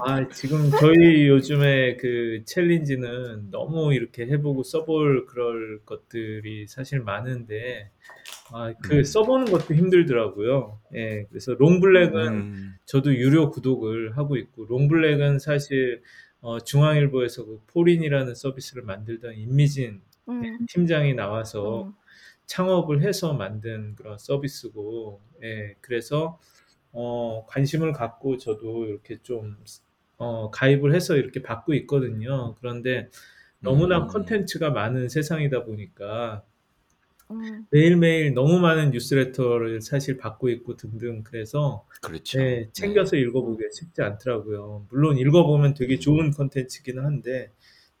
아, 0.00 0.28
지금 0.28 0.70
저희 0.78 1.26
요즘에 1.26 1.96
그 1.96 2.42
챌린지는 2.44 3.50
너무 3.50 3.94
이렇게 3.94 4.26
해보고 4.26 4.62
써볼 4.62 5.24
그럴 5.26 5.80
것들이 5.86 6.66
사실 6.66 7.00
많은데, 7.00 7.90
아, 8.52 8.74
그 8.82 8.98
음. 8.98 9.02
써보는 9.02 9.46
것도 9.46 9.74
힘들더라고요. 9.74 10.78
예, 10.94 11.24
그래서 11.30 11.54
롱블랙은 11.54 12.28
음, 12.28 12.74
저도 12.84 13.14
유료 13.14 13.50
구독을 13.50 14.18
하고 14.18 14.36
있고, 14.36 14.66
롱블랙은 14.66 15.38
사실 15.38 16.02
어, 16.42 16.60
중앙일보에서 16.60 17.46
그 17.46 17.60
폴인이라는 17.68 18.34
서비스를 18.34 18.82
만들던 18.82 19.34
임미진 19.36 20.02
음. 20.28 20.66
팀장이 20.68 21.14
나와서 21.14 21.84
음. 21.84 21.94
창업을 22.44 23.00
해서 23.00 23.32
만든 23.32 23.94
그런 23.94 24.18
서비스고, 24.18 25.22
예, 25.42 25.74
그래서 25.80 26.38
어, 26.94 27.44
관심을 27.48 27.92
갖고 27.92 28.38
저도 28.38 28.86
이렇게 28.86 29.18
좀 29.22 29.56
어, 30.16 30.50
가입을 30.50 30.94
해서 30.94 31.16
이렇게 31.16 31.42
받고 31.42 31.74
있거든요. 31.74 32.54
그런데 32.60 33.10
너무나 33.60 33.98
음. 33.98 34.06
컨텐츠가 34.08 34.70
많은 34.70 35.08
세상이다 35.08 35.64
보니까 35.64 36.44
음. 37.30 37.66
매일매일 37.70 38.34
너무 38.34 38.58
많은 38.60 38.90
뉴스레터를 38.90 39.80
사실 39.80 40.18
받고 40.18 40.48
있고 40.50 40.76
등등 40.76 41.22
그래서 41.24 41.86
그렇죠. 42.02 42.38
네, 42.38 42.68
챙겨서 42.72 43.16
읽어보기가 43.16 43.70
쉽지 43.72 44.02
않더라고요. 44.02 44.86
물론 44.90 45.18
읽어보면 45.18 45.74
되게 45.74 45.98
좋은 45.98 46.30
컨텐츠기는 46.30 47.04
한데, 47.04 47.50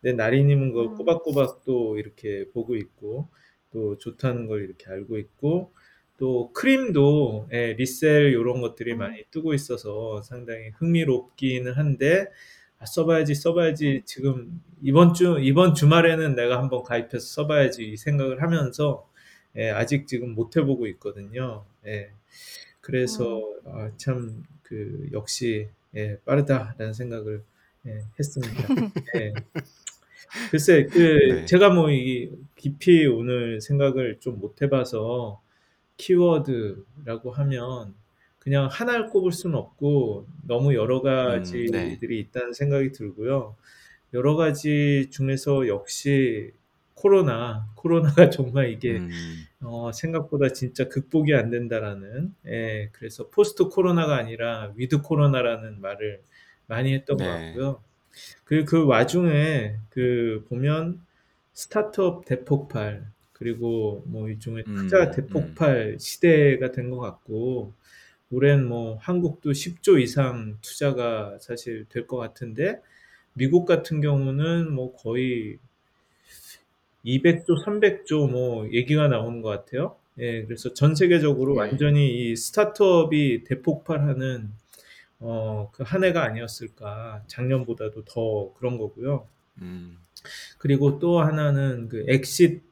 내 0.00 0.12
나리님은 0.12 0.76
음. 0.76 0.94
꼬박꼬박 0.96 1.64
또 1.64 1.98
이렇게 1.98 2.50
보고 2.52 2.76
있고, 2.76 3.28
또 3.70 3.98
좋다는 3.98 4.46
걸 4.46 4.62
이렇게 4.62 4.90
알고 4.90 5.18
있고, 5.18 5.72
또 6.18 6.52
크림도 6.52 7.48
예, 7.52 7.72
리셀 7.74 8.30
이런 8.32 8.60
것들이 8.60 8.92
음. 8.94 8.98
많이 8.98 9.24
뜨고 9.30 9.54
있어서 9.54 10.22
상당히 10.22 10.70
흥미롭기는 10.78 11.72
한데, 11.74 12.26
아, 12.78 12.86
써봐야지, 12.86 13.34
써봐야지. 13.34 14.02
지금 14.06 14.62
이번 14.82 15.14
주, 15.14 15.38
이번 15.40 15.74
주말에는 15.74 16.34
내가 16.36 16.58
한번 16.58 16.82
가입해서 16.84 17.26
써봐야지 17.26 17.84
이 17.90 17.96
생각을 17.96 18.42
하면서, 18.42 19.08
예, 19.56 19.70
아직 19.70 20.06
지금 20.08 20.34
못 20.34 20.56
해보고 20.56 20.86
있거든요. 20.88 21.64
예. 21.86 22.10
그래서 22.80 23.42
아, 23.66 23.90
참 23.96 24.44
그 24.64 25.08
역시 25.12 25.68
예, 25.94 26.18
빠르다라는 26.24 26.94
생각을 26.94 27.42
예, 27.86 28.00
했습니다. 28.18 28.54
예. 29.20 29.34
글쎄 30.50 30.86
그 30.90 30.98
네. 30.98 31.44
제가 31.46 31.70
뭐 31.70 31.90
이 31.90 32.30
깊이 32.56 33.06
오늘 33.06 33.60
생각을 33.60 34.18
좀 34.20 34.38
못 34.40 34.62
해봐서 34.62 35.40
키워드라고 35.96 37.30
하면 37.32 37.94
그냥 38.38 38.68
하나를 38.70 39.08
꼽을 39.08 39.32
수는 39.32 39.56
없고 39.56 40.26
너무 40.46 40.74
여러 40.74 41.00
가지들이 41.00 41.70
네. 41.70 42.14
있다는 42.18 42.52
생각이 42.52 42.92
들고요. 42.92 43.56
여러 44.12 44.36
가지 44.36 45.08
중에서 45.10 45.66
역시 45.66 46.52
코로나, 46.94 47.68
코로나가 47.74 48.28
정말 48.30 48.70
이게 48.70 48.98
음, 48.98 49.10
어, 49.60 49.92
생각보다 49.92 50.50
진짜 50.50 50.88
극복이 50.88 51.34
안 51.34 51.50
된다라는, 51.50 52.34
예, 52.46 52.90
그래서 52.92 53.28
포스트 53.28 53.68
코로나가 53.68 54.16
아니라 54.16 54.72
위드 54.76 55.02
코로나라는 55.02 55.80
말을 55.80 56.22
많이 56.66 56.94
했던 56.94 57.16
것 57.16 57.24
네. 57.24 57.46
같고요. 57.46 57.82
그, 58.44 58.64
그 58.64 58.84
와중에 58.86 59.76
그 59.90 60.44
보면 60.48 61.04
스타트업 61.52 62.24
대폭발, 62.24 63.10
그리고 63.34 64.04
뭐 64.06 64.28
일종의 64.30 64.64
투자 64.64 65.04
음, 65.04 65.12
대폭발 65.12 65.98
시대가 66.00 66.72
된 66.72 66.90
것 66.90 66.98
같고, 67.00 67.74
올해는 68.30 68.66
뭐 68.68 68.96
한국도 69.00 69.52
10조 69.54 70.00
이상 70.02 70.58
투자가 70.62 71.38
사실 71.40 71.86
될 71.90 72.06
것 72.08 72.16
같은데, 72.18 72.80
미국 73.34 73.66
같은 73.66 74.00
경우는 74.00 74.72
뭐 74.74 74.94
거의 74.96 75.58
200조, 77.04 77.64
300조 77.64 78.30
뭐 78.30 78.68
얘기가 78.72 79.08
나오는 79.08 79.42
것 79.42 79.48
같아요. 79.50 79.96
예, 80.18 80.44
그래서 80.44 80.72
전 80.74 80.94
세계적으로 80.94 81.54
네. 81.54 81.60
완전히 81.60 82.30
이 82.30 82.36
스타트업이 82.36 83.44
대폭발하는 83.44 84.50
어, 85.20 85.70
그 85.72 85.82
한 85.84 86.04
해가 86.04 86.24
아니었을까. 86.24 87.24
작년보다도 87.28 88.04
더 88.04 88.52
그런 88.54 88.78
거고요. 88.78 89.26
음. 89.62 89.98
그리고 90.58 90.98
또 90.98 91.20
하나는 91.20 91.88
그 91.88 92.04
엑싯 92.08 92.62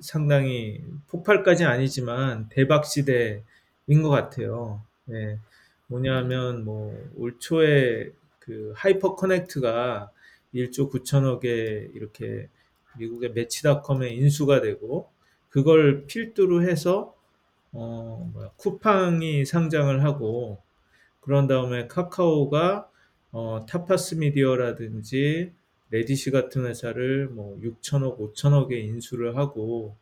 상당히 0.00 0.82
폭발까지 1.08 1.64
아니지만 1.64 2.48
대박 2.48 2.84
시대인 2.86 3.42
것 4.02 4.10
같아요. 4.10 4.82
예. 5.10 5.38
뭐냐면 5.88 6.64
뭐 6.64 6.94
올 7.16 7.38
초에 7.38 8.10
그 8.38 8.72
하이퍼 8.76 9.16
커넥트가 9.16 10.10
1조 10.54 10.90
9천억에 10.90 11.94
이렇게 11.94 12.48
미국의 12.98 13.32
매치닷컴에 13.32 14.08
인수가 14.10 14.60
되고 14.60 15.08
그걸 15.48 16.06
필두로 16.06 16.62
해서 16.62 17.14
어 17.72 18.30
뭐야 18.32 18.50
쿠팡이 18.56 19.44
상장을 19.44 20.02
하고 20.04 20.60
그런 21.20 21.46
다음에 21.46 21.86
카카오가 21.86 22.88
어 23.32 23.66
타파스 23.68 24.16
미디어라든지 24.16 25.52
래디쉬 25.90 26.30
같은 26.30 26.66
회사를 26.66 27.28
뭐 27.28 27.58
6천억, 27.60 28.18
5천억에 28.18 28.72
인수를 28.72 29.36
하고 29.36 29.96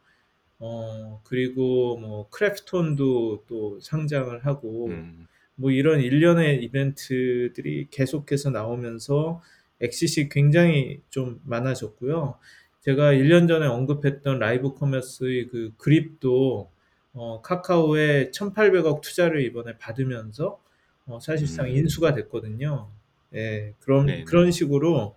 어 0.59 1.21
그리고 1.25 1.97
뭐 1.99 2.28
크래프톤도 2.30 3.45
또 3.47 3.80
상장을 3.80 4.45
하고 4.45 4.88
음. 4.88 5.26
뭐 5.54 5.71
이런 5.71 6.00
일련의 6.00 6.62
이벤트들이 6.62 7.88
계속해서 7.90 8.50
나오면서 8.50 9.42
엑시이 9.80 10.28
굉장히 10.28 11.00
좀 11.11 11.40
많아졌고요. 11.45 12.38
제가 12.80 13.12
1년 13.12 13.49
전에 13.49 13.66
언급했던 13.66 14.38
라이브 14.38 14.75
커머스의 14.75 15.49
그 15.49 15.73
그립도 15.78 16.71
어, 17.12 17.42
카카오에 17.42 18.30
1,800억 18.30 19.00
투자를 19.00 19.42
이번에 19.42 19.76
받으면서 19.78 20.61
어, 21.07 21.18
사실상 21.21 21.66
음. 21.66 21.76
인수가 21.76 22.14
됐거든요. 22.14 22.88
예, 23.35 23.75
그런 23.80 24.07
네네. 24.07 24.25
그런 24.25 24.50
식으로 24.50 25.16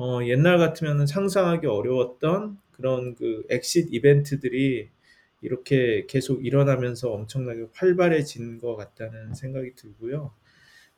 어, 0.00 0.20
옛날 0.24 0.58
같으면 0.58 1.06
상상하기 1.06 1.66
어려웠던 1.66 2.58
그런 2.72 3.14
그 3.16 3.44
엑싯 3.50 3.88
이벤트들이 3.92 4.88
이렇게 5.42 6.06
계속 6.08 6.44
일어나면서 6.44 7.10
엄청나게 7.12 7.66
활발해진 7.74 8.58
것 8.60 8.76
같다는 8.76 9.34
생각이 9.34 9.74
들고요. 9.76 10.32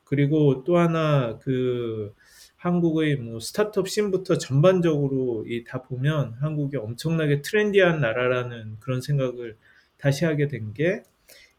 그리고 0.04 0.64
또 0.64 0.78
하나 0.78 1.38
그 1.40 2.14
한국의 2.56 3.16
뭐 3.16 3.40
스타트업 3.40 3.88
씬부터 3.88 4.38
전반적으로 4.38 5.44
이 5.48 5.64
다 5.64 5.82
보면 5.82 6.34
한국이 6.40 6.76
엄청나게 6.76 7.42
트렌디한 7.42 8.00
나라라는 8.00 8.78
그런 8.80 9.00
생각을 9.00 9.56
다시 9.98 10.24
하게 10.24 10.48
된 10.48 10.72
게 10.74 11.02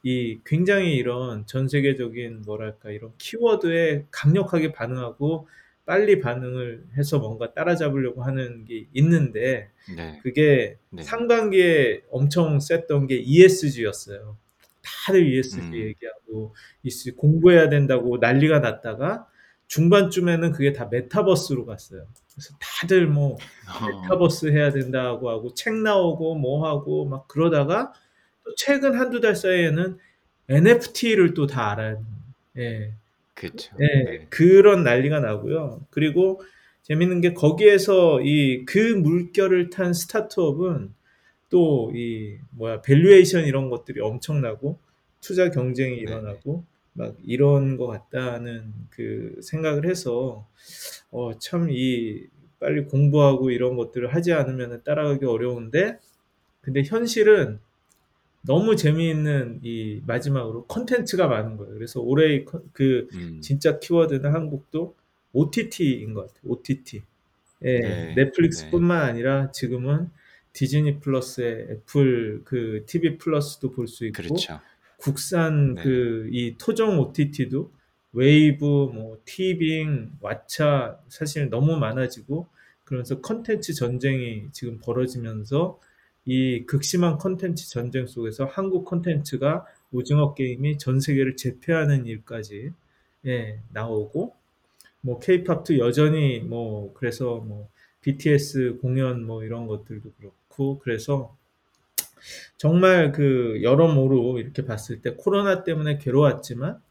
이 0.04 0.40
굉장히 0.46 0.96
이런 0.96 1.46
전 1.48 1.68
세계적인 1.70 2.44
뭐랄까 2.46 2.92
이런 2.92 3.14
키워드에 3.18 4.08
강력하게 4.12 4.74
반응하고 4.74 5.48
빨리 5.86 6.20
반응을 6.20 6.86
해서 6.98 7.20
뭔가 7.20 7.54
따라잡으려고 7.54 8.24
하는 8.24 8.66
게 8.66 8.88
있는데 8.94 9.70
네. 9.96 10.20
그게 10.24 10.78
네. 10.90 11.04
상반기에 11.04 12.04
엄청 12.10 12.60
셌던 12.60 13.08
게 13.08 13.18
ESG였어요. 13.18 14.38
다들 14.82 15.26
ESG 15.28 15.60
음. 15.60 15.74
얘기하고 15.76 16.56
ESG 16.84 17.12
공부해야 17.12 17.70
된다고 17.70 18.18
난리가 18.18 18.60
났다가 18.60 19.28
중반쯤에는 19.68 20.52
그게 20.52 20.74
다 20.74 20.88
메타버스로 20.92 21.66
갔어요. 21.66 22.06
그래서 22.34 22.56
다들 22.60 23.08
뭐 23.08 23.34
어, 23.36 24.02
메타버스 24.02 24.48
해야 24.52 24.72
된다고 24.72 25.30
하고 25.30 25.54
책 25.54 25.74
나오고 25.76 26.36
뭐 26.36 26.68
하고 26.68 27.06
막 27.06 27.28
그러다가 27.28 27.94
또 28.44 28.54
최근 28.56 28.96
한두 28.98 29.20
달 29.22 29.36
사이에는 29.36 29.98
NFT를 30.50 31.34
또 31.34 31.48
다 31.48 31.72
알아요. 31.72 32.06
예. 32.58 32.94
그렇죠. 33.36 33.76
네, 33.78 33.88
네. 34.04 34.28
그런 34.30 34.84
난리가 34.84 35.20
나고요. 35.20 35.86
그리고 35.90 36.42
재밌는 36.84 37.22
게 37.22 37.34
거기에서 37.34 38.22
이 38.22 38.66
그 38.66 38.78
물결을 38.96 39.70
탄 39.70 39.94
스타트업은 39.94 40.94
또 41.50 41.92
이 41.96 42.38
뭐야 42.52 42.82
valuation 42.82 43.46
이런 43.46 43.70
것들이 43.70 44.02
엄청나고 44.02 44.80
투자 45.22 45.50
경쟁이 45.52 45.98
네. 45.98 46.02
일어나고 46.02 46.66
막 46.94 47.16
이런 47.24 47.78
것 47.78 47.88
같다는 47.88 48.74
그 48.92 49.36
생각을 49.44 49.88
해서 49.90 50.48
어 51.12 51.34
참 51.40 51.70
이 51.72 52.28
빨리 52.60 52.86
공부하고 52.86 53.52
이런 53.52 53.76
것들을 53.78 54.14
하지 54.14 54.34
않으면 54.34 54.84
따라가기 54.84 55.26
어려운데 55.26 56.00
근데 56.62 56.84
현실은 56.84 57.60
너무 58.46 58.76
재미있는 58.76 59.60
이 59.64 60.02
마지막으로 60.06 60.66
컨텐츠가 60.68 61.28
많은 61.28 61.58
거예요. 61.58 61.74
그래서 61.76 62.02
올해의 62.02 62.46
컨- 62.46 62.64
그 62.74 63.08
음. 63.14 63.40
진짜 63.42 63.80
키워드는 63.80 64.34
한국도 64.34 64.96
OTT인 65.34 66.14
것 66.14 66.28
같아요. 66.28 66.52
OTT. 66.52 67.04
예, 67.66 67.80
네, 67.80 68.14
넷플릭스뿐만 68.16 69.02
아니라 69.02 69.52
지금은 69.52 70.10
디즈니 70.52 71.00
플러스에 71.00 71.68
애플 71.72 72.42
그 72.44 72.84
TV 72.86 73.18
플러스도 73.18 73.72
볼 73.72 73.88
수 73.88 74.06
있고 74.08 74.22
그렇죠. 74.24 74.60
국산 74.98 75.76
네. 75.76 75.82
그이 75.84 76.56
토종 76.58 77.00
OTT도 77.00 77.72
웨이브, 78.14 78.64
뭐 78.66 79.18
티빙, 79.26 80.12
왓챠 80.22 81.00
사실 81.10 81.50
너무 81.50 81.78
많아지고 81.78 82.48
그러면서 82.84 83.22
컨텐츠 83.22 83.74
전쟁이 83.74 84.50
지금 84.52 84.78
벌어지면서 84.80 85.80
이 86.26 86.66
극심한 86.66 87.18
컨텐츠 87.18 87.70
전쟁 87.70 88.08
속에서 88.08 88.46
한국 88.46 88.86
컨텐츠가 88.86 89.66
오징어 89.92 90.34
게임이 90.34 90.78
전 90.78 91.00
세계를 91.00 91.36
제패하는 91.36 92.06
일까지 92.06 92.72
예, 93.26 93.60
나오고 93.72 94.36
뭐 95.02 95.20
케이팝도 95.20 95.80
여전히 95.80 96.40
뭐 96.40 96.94
그래서 96.94 97.38
뭐 97.38 97.70
BTS 98.02 98.80
공연 98.82 99.26
뭐 99.26 99.44
이런 99.44 99.68
것들도 99.68 100.12
그렇고 100.18 100.80
그래서 100.80 101.36
정말 102.58 103.12
그 103.12 103.60
여러모로 103.62 104.40
이렇게 104.40 104.66
봤을 104.66 105.02
때 105.02 105.16
코로나 105.18 105.64
때문에 105.64 105.98
괴로웠지만 105.98 106.82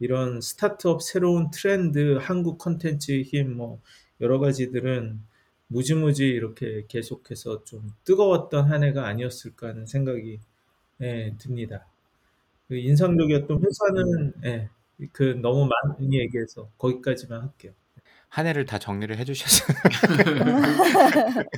이런 0.00 0.40
스타트업 0.40 1.02
새로운 1.02 1.50
트렌드 1.50 2.18
한국 2.20 2.58
컨텐츠 2.58 3.22
힘뭐 3.22 3.80
여러 4.20 4.38
가지들은 4.38 5.20
무지무지 5.72 6.26
이렇게 6.28 6.84
계속해서 6.88 7.64
좀 7.64 7.90
뜨거웠던 8.04 8.70
한 8.70 8.84
해가 8.84 9.06
아니었을까 9.06 9.68
하는 9.68 9.86
생각이 9.86 10.38
예, 11.00 11.34
듭니다. 11.38 11.86
그 12.68 12.76
인상적이었던 12.76 13.60
회사는 13.64 14.32
예, 14.44 14.68
그 15.12 15.38
너무 15.42 15.66
많이 15.68 16.18
얘기해서 16.18 16.70
거기까지만 16.78 17.42
할게요. 17.42 17.72
한 18.28 18.46
해를 18.46 18.64
다 18.64 18.78
정리를 18.78 19.14
해주셨어요. 19.18 19.76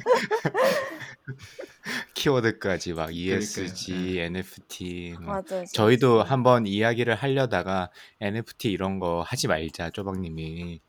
키워드까지 2.14 2.94
막 2.94 3.14
ESG, 3.14 3.92
그러니까요. 3.92 4.24
NFT. 4.24 5.14
뭐. 5.20 5.34
맞아요. 5.34 5.64
저희도. 5.72 6.22
한번 6.24 6.66
이야기를 6.66 7.14
하려다가 7.14 7.90
NFT 8.20 8.72
이런 8.72 8.98
거 8.98 9.22
하지 9.22 9.46
말자 9.46 9.90
쪼박님이 9.90 10.80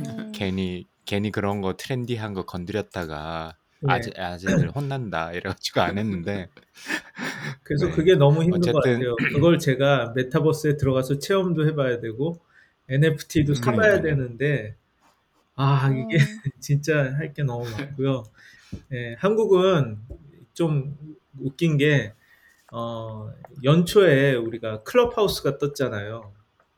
음, 0.00 0.32
괜히 0.32 0.86
괜히 1.04 1.30
그런 1.30 1.60
거 1.60 1.76
트렌디한 1.76 2.34
거 2.34 2.44
건드렸다가 2.44 3.56
네. 3.80 3.92
아재 3.92 4.12
아재들 4.16 4.70
혼난다 4.70 5.32
이래가지고 5.32 5.80
안 5.82 5.98
했는데 5.98 6.48
그래서 7.62 7.86
네. 7.86 7.92
그게 7.92 8.14
너무 8.16 8.42
힘든 8.42 8.72
것 8.72 8.78
어쨌든 8.78 8.98
같아요. 8.98 9.16
그걸 9.32 9.58
제가 9.58 10.12
메타버스에 10.14 10.76
들어가서 10.76 11.18
체험도 11.18 11.66
해봐야 11.68 12.00
되고 12.00 12.40
NFT도 12.88 13.54
사봐야 13.54 14.00
그러니까요. 14.00 14.02
되는데 14.02 14.76
아 15.56 15.90
이게 15.92 16.18
음, 16.18 16.18
진짜 16.60 17.14
할 17.14 17.32
게 17.34 17.42
너무 17.42 17.68
많고요. 17.70 18.24
예, 18.92 19.14
한국은 19.18 19.98
좀 20.54 20.96
웃긴 21.40 21.76
게 21.78 22.14
어, 22.72 23.30
연초에 23.64 24.34
우리가 24.34 24.82
클럽하우스가 24.84 25.58
떴잖아요. 25.58 26.32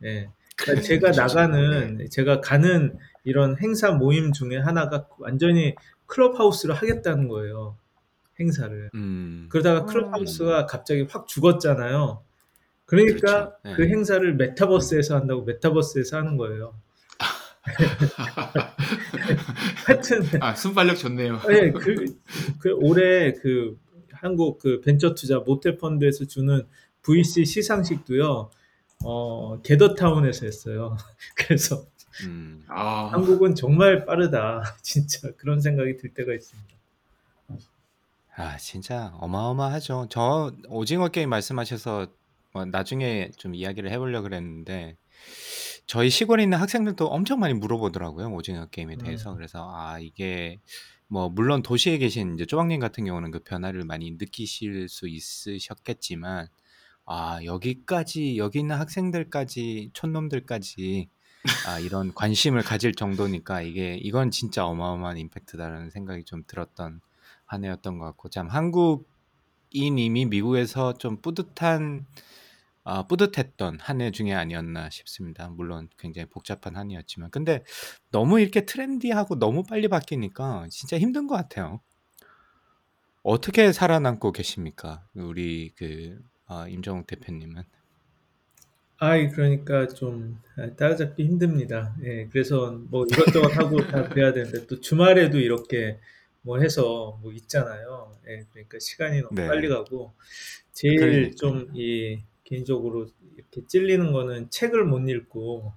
예. 0.05 0.31
그러니까 0.57 0.75
네, 0.75 0.81
제가. 0.83 1.11
나가는 1.13 2.09
제가 2.11 2.41
가는 2.41 2.99
이런 3.29 3.59
행사 3.61 3.91
모임 3.91 4.33
중에 4.33 4.57
하나가 4.57 5.07
완전히 5.19 5.75
클럽하우스를 6.07 6.75
하겠다는 6.75 7.29
거예요. 7.29 7.77
행사를. 8.41 8.89
음, 8.95 9.49
그러다가 9.51 9.81
음. 9.81 9.87
클럽하우스가 9.87 10.65
갑자기 10.65 11.07
확 11.11 11.29
죽었잖아요. 11.29 12.23
그러니까 12.87 13.21
그렇죠. 13.21 13.53
네. 13.65 13.75
그 13.75 13.89
행사를 13.89 14.35
메타버스에서 14.35 15.17
한다고 15.17 15.43
메타버스에서 15.43 16.17
하는 16.17 16.39
거예요. 16.39 16.73
하여튼 19.87 20.23
아 20.41 20.55
순발력 20.55 20.97
좋네요. 20.97 21.39
네, 21.49 21.71
그, 21.73 22.07
그 22.61 22.71
올해 22.81 23.35
그 23.35 23.79
한국 24.11 24.59
그 24.59 24.81
벤처 24.81 25.15
투자 25.15 25.41
모태 25.41 25.77
펀드에서 25.77 26.25
주는 26.25 26.63
VC 27.03 27.45
시상식도요. 27.45 28.51
어, 29.05 29.61
게더타운에서 29.63 30.47
했어요. 30.47 30.97
그래서 31.37 31.85
음, 32.27 32.65
아 32.69 33.07
한국은 33.07 33.55
정말 33.55 34.05
빠르다. 34.05 34.63
진짜 34.83 35.31
그런 35.37 35.61
생각이 35.61 35.97
들 35.97 36.15
때가 36.15 36.33
있습니다. 36.35 36.69
아 38.35 38.57
진짜 38.57 39.13
어마어마하죠. 39.21 40.07
저 40.11 40.53
오징어 40.69 41.09
게임 41.09 41.31
말씀하셔서 41.31 42.07
뭐 42.53 42.65
나중에 42.65 43.31
좀 43.37 43.55
이야기를 43.55 43.91
해 43.91 43.99
보려고 43.99 44.25
그랬는데 44.25 44.97
저희 45.87 46.11
시골에 46.11 46.43
있는 46.45 46.59
학생들도 46.59 47.07
엄청 47.07 47.41
많이 47.41 47.55
물어보더라고요, 47.55 48.31
오징어 48.33 48.67
게임에 48.67 48.97
대해서. 48.97 49.33
음. 49.33 49.37
그래서 49.37 49.69
아 49.75 49.99
이게 49.99 50.61
뭐 51.09 51.29
물론 51.29 51.63
도시에 51.63 51.99
계신 51.99 52.35
이제 52.35 52.45
쪼박님 52.45 52.81
같은 52.81 53.05
경우는 53.05 53.31
그 53.31 53.41
변화를 53.41 53.85
많이 53.85 54.13
느끼실 54.13 54.89
수 54.89 55.09
있으셨겠지만 55.09 56.47
아 57.07 57.41
여기까지 57.43 58.37
여기 58.37 58.61
있는 58.61 58.77
학생들까지 58.77 59.91
촌놈들까지 59.95 61.09
아 61.63 61.79
이런 61.81 62.15
관심을 62.15 62.63
가질 62.63 62.95
정도니까 62.95 63.63
이게 63.63 63.97
이건 63.97 64.31
진짜 64.31 64.67
어마어마한 64.67 65.19
임팩트다라는 65.19 65.91
생각이 65.91 66.25
좀 66.25 66.45
들었던 66.47 67.01
한 67.47 67.65
해였던 67.65 67.99
것 67.99 68.05
같고 68.07 68.29
참 68.31 68.49
한국인님이 68.49 70.27
미국에서 70.27 70.95
좀 70.99 71.21
뿌듯한 71.21 72.07
아 72.85 73.05
뿌듯했던 73.07 73.79
한 73.81 74.01
해 74.01 74.11
중에 74.13 74.33
아니었나 74.35 74.91
싶습니다. 74.91 75.49
물론 75.51 75.89
굉장히 75.99 76.27
복잡한 76.31 76.77
한 76.77 76.91
해였지만 76.91 77.31
근데 77.31 77.65
너무 78.11 78.41
이렇게 78.41 78.65
트렌디하고 78.67 79.39
너무 79.39 79.63
빨리 79.65 79.89
바뀌니까 79.89 80.69
진짜 80.71 80.99
힘든 80.99 81.27
것 81.27 81.37
같아요. 81.37 81.81
어떻게 83.23 83.73
살아남고 83.73 84.33
계십니까? 84.33 85.07
우리 85.15 85.73
그 85.77 86.19
아 86.51 86.67
임정욱 86.67 87.07
대표님은? 87.07 87.63
아이 88.99 89.29
그러니까 89.31 89.89
좀 89.89 90.39
아 90.59 90.75
따라잡기 90.75 91.25
힘듭니다. 91.25 91.95
예. 92.03 92.27
그래서 92.33 92.73
뭐 92.91 93.07
이것저것 93.07 93.57
하고 93.57 93.77
다 93.87 94.09
그래야 94.09 94.33
되는데 94.33 94.67
또 94.67 94.81
주말에도 94.81 95.39
이렇게 95.39 95.99
뭐 96.43 96.59
해서 96.59 97.19
뭐 97.23 97.33
있잖아요. 97.33 98.13
예. 98.29 98.45
그러니까 98.53 98.79
시간이 98.81 99.23
너무 99.23 99.35
빨리 99.37 99.69
네. 99.69 99.75
가고 99.75 100.15
제일 100.73 100.99
그러니까요. 100.99 101.35
좀이 101.37 102.19
개인적으로 102.43 103.07
이렇게 103.37 103.65
찔리는 103.69 104.11
거는 104.11 104.51
책을 104.51 104.85
못 104.85 105.09
읽고 105.09 105.73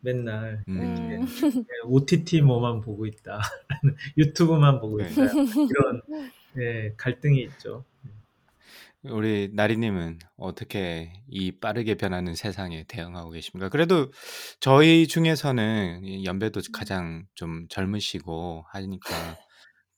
맨날 0.00 0.64
이렇게 0.66 0.80
음. 0.80 1.26
음. 1.44 1.64
예 1.64 1.86
'OTT 1.86 2.42
뭐만 2.42 2.80
보고 2.80 3.06
있다. 3.06 3.40
유튜브만 4.18 4.80
보고 4.80 4.98
네. 4.98 5.08
있다.' 5.10 5.22
이런 5.22 6.02
예 6.58 6.92
갈등이 6.96 7.40
있죠. 7.44 7.84
음. 8.04 8.10
우리 9.10 9.50
나리님은 9.52 10.18
어떻게 10.38 11.12
이 11.28 11.52
빠르게 11.60 11.94
변하는 11.96 12.34
세상에 12.34 12.84
대응하고 12.88 13.30
계십니까? 13.32 13.68
그래도 13.68 14.10
저희 14.60 15.06
중에서는 15.06 16.04
이 16.04 16.24
연배도 16.24 16.62
가장 16.72 17.26
좀 17.34 17.66
젊으시고 17.68 18.64
하니까 18.72 19.36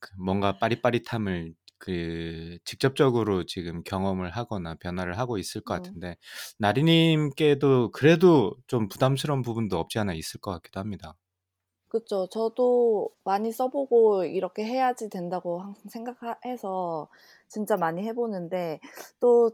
그 0.01 0.11
뭔가 0.19 0.59
빠릿빠릿함을 0.59 1.55
그 1.79 2.59
직접적으로 2.65 3.47
지금 3.47 3.83
경험을 3.85 4.31
하거나 4.31 4.75
변화를 4.77 5.19
하고 5.19 5.39
있을 5.39 5.63
것 5.63 5.75
음. 5.75 5.77
같은데 5.77 6.17
나리님께도 6.59 7.93
그래도 7.93 8.57
좀 8.69 8.89
부담스러운 8.89 9.43
부분도 9.43 9.79
없지 9.79 9.99
않아 10.01 10.15
있을 10.15 10.41
것 10.41 10.53
같기도 10.53 10.81
합니다. 10.81 11.15
그쵸. 11.89 12.27
저도 12.31 13.11
많이 13.25 13.53
써 13.53 13.69
보고 13.69 14.25
이렇게 14.25 14.65
해야지 14.65 15.09
된다고 15.09 15.61
항상 15.61 15.89
생각하 15.89 16.37
해서 16.45 17.09
진짜 17.49 17.77
많이 17.77 18.07
해 18.07 18.13
보는데 18.13 18.81
또 19.21 19.53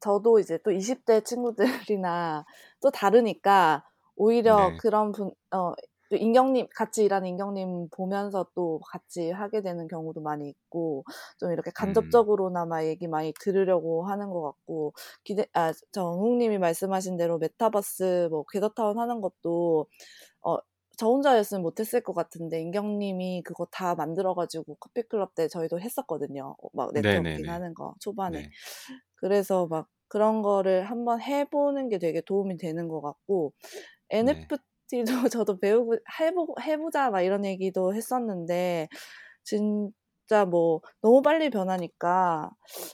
저도 0.00 0.38
이제 0.38 0.58
또 0.64 0.70
20대 0.72 1.20
친구들이나 1.22 2.44
또 2.82 2.90
다르니까 2.90 3.84
오히려 4.16 4.70
네. 4.70 4.76
그런 4.78 5.12
분 5.12 5.30
어 5.52 5.74
또 6.10 6.16
인경님 6.16 6.66
같이 6.74 7.04
일하는 7.04 7.28
인경님 7.28 7.88
보면서 7.90 8.44
또 8.54 8.80
같이 8.84 9.30
하게 9.30 9.62
되는 9.62 9.86
경우도 9.86 10.20
많이 10.20 10.48
있고 10.48 11.04
좀 11.38 11.52
이렇게 11.52 11.70
음. 11.70 11.72
간접적으로나마 11.74 12.84
얘기 12.84 13.06
많이 13.06 13.32
들으려고 13.40 14.04
하는 14.04 14.30
것 14.30 14.42
같고 14.42 14.92
기대 15.22 15.46
아 15.52 15.72
정욱 15.92 16.36
님이 16.36 16.58
말씀하신 16.58 17.16
대로 17.16 17.38
메타버스 17.38 18.28
뭐 18.30 18.44
궤도타운 18.52 18.98
하는 18.98 19.20
것도 19.20 19.86
어 20.42 20.58
저 21.00 21.06
혼자였으면 21.06 21.62
못했을 21.62 22.02
것 22.02 22.12
같은데 22.12 22.60
인경님이 22.60 23.42
그거 23.42 23.64
다 23.70 23.94
만들어 23.94 24.34
가지고 24.34 24.74
커피클럽 24.74 25.34
때 25.34 25.48
저희도 25.48 25.80
했었거든요. 25.80 26.56
어막 26.60 26.92
네트워킹. 26.92 27.48
하는 27.48 27.72
거 27.72 27.94
초반에. 28.00 28.42
네. 28.42 28.50
그래서 29.14 29.66
막 29.66 29.88
그런 30.08 30.42
거를 30.42 30.82
한번 30.84 31.22
해 31.22 31.46
보는 31.46 31.88
게 31.88 31.98
되게 31.98 32.20
도움이 32.20 32.58
되는 32.58 32.86
것 32.88 33.00
같고 33.00 33.54
네. 34.10 34.18
NFT도 34.18 34.60
저도 35.32 35.58
배우고 35.58 35.96
해보 36.20 36.54
해 36.60 36.76
보자 36.76 37.08
막 37.08 37.22
이런 37.22 37.46
얘기도 37.46 37.94
했었는데 37.94 38.88
진짜 39.42 40.44
뭐 40.44 40.82
너무 41.00 41.22
빨리 41.22 41.48
변하니까 41.48 42.50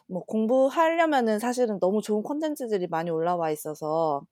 뭐 0.07 0.23
공부하려면은 0.27 1.41
사실은 1.41 1.81
너무 1.81 2.03
좋은 2.03 2.23
콘텐츠들이 2.23 2.87
많이 2.87 3.11
올라와 3.11 3.51
있어서 3.51 4.23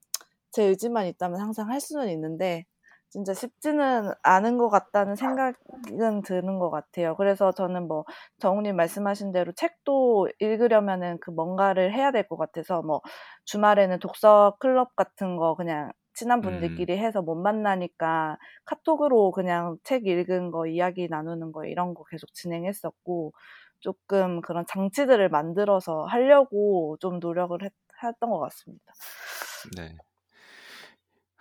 제 0.52 0.62
의지만 0.62 1.08
있다면 1.08 1.40
항상 1.40 1.70
할 1.70 1.80
수는 1.80 2.08
있는데 2.10 2.66
진짜 3.14 3.32
쉽지는 3.32 4.12
않은 4.24 4.58
것 4.58 4.68
같다는 4.70 5.14
생각은 5.16 6.22
드는 6.24 6.58
것 6.58 6.70
같아요. 6.70 7.14
그래서 7.16 7.52
저는 7.52 7.86
뭐 7.86 8.04
정우님 8.40 8.74
말씀하신 8.76 9.30
대로 9.32 9.52
책도 9.52 10.30
읽으려면은 10.40 11.18
그 11.20 11.30
뭔가를 11.30 11.94
해야 11.94 12.10
될 12.10 12.24
것 12.28 12.36
같아서 12.36 12.82
뭐 12.82 13.02
주말에는 13.44 14.00
독서 14.00 14.56
클럽 14.58 14.96
같은 14.96 15.36
거 15.36 15.54
그냥 15.54 15.92
친한 16.14 16.40
음. 16.40 16.42
분들끼리 16.42 16.98
해서 16.98 17.22
못 17.22 17.36
만나니까 17.36 18.36
카톡으로 18.64 19.30
그냥 19.30 19.76
책 19.84 20.06
읽은 20.08 20.50
거 20.50 20.66
이야기 20.66 21.06
나누는 21.08 21.52
거 21.52 21.66
이런 21.66 21.94
거 21.94 22.02
계속 22.04 22.32
진행했었고 22.34 23.32
조금 23.80 24.40
그런 24.40 24.64
장치들을 24.66 25.28
만들어서 25.28 26.04
하려고 26.06 26.96
좀 27.00 27.20
노력을 27.20 27.56
했, 27.62 27.72
했던 28.02 28.30
것 28.30 28.40
같습니다. 28.40 28.92
네. 29.76 29.96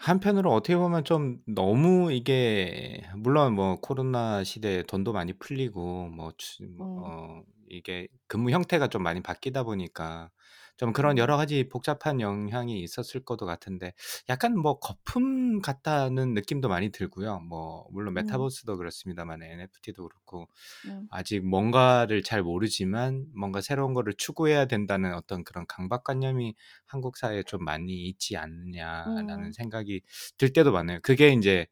한편으로 0.06 0.52
어떻게 0.52 0.76
보면 0.76 1.06
좀 1.06 1.40
너무 1.48 2.12
이게 2.12 3.04
물론 3.16 3.54
뭐 3.56 3.80
코로나 3.80 4.44
시대에 4.44 4.84
돈도 4.84 5.14
많이 5.14 5.34
풀리고 5.34 6.10
뭐주뭐 6.10 6.68
음, 6.80 6.88
어 6.98 7.42
이게 7.70 8.08
근무 8.28 8.52
형태가 8.52 8.88
좀 8.90 9.02
많이 9.04 9.22
바뀌다 9.22 9.64
보니까 9.64 10.30
좀 10.78 10.94
그런 10.94 11.18
여러 11.18 11.38
음, 11.38 11.38
가지 11.38 11.70
복잡한 11.70 12.20
영향이 12.22 12.82
있었을 12.82 13.24
것도 13.24 13.46
같은데 13.46 13.94
약간 14.30 14.58
뭐 14.58 14.80
거품 14.80 15.62
같다는 15.62 16.34
느낌도 16.34 16.68
많이 16.70 16.90
들고요. 16.92 17.40
뭐 17.42 17.88
물론 17.92 18.14
음, 18.16 18.16
메타버스도 18.16 18.78
그렇습니다만 18.78 19.44
NFT도 19.44 20.04
그렇고 20.08 20.48
음, 20.86 21.10
아직 21.10 21.46
뭔가를 21.46 22.24
잘 22.24 22.42
모르지만 22.44 23.28
뭔가 23.36 23.62
새로운 23.62 23.94
거를 23.94 24.14
추구해야 24.18 24.66
된다는 24.66 25.14
어떤 25.14 25.44
그런 25.44 25.66
강박관념이 25.68 26.56
한국 26.88 27.18
사회에 27.18 27.44
좀 27.44 27.64
많이 27.64 28.08
있지 28.08 28.36
않느냐라는 28.38 29.04
음, 29.06 29.54
생각이 29.54 30.02
들 30.38 30.54
때도 30.54 30.72
많아요. 30.72 31.00
그게 31.04 31.30
인제 31.30 31.68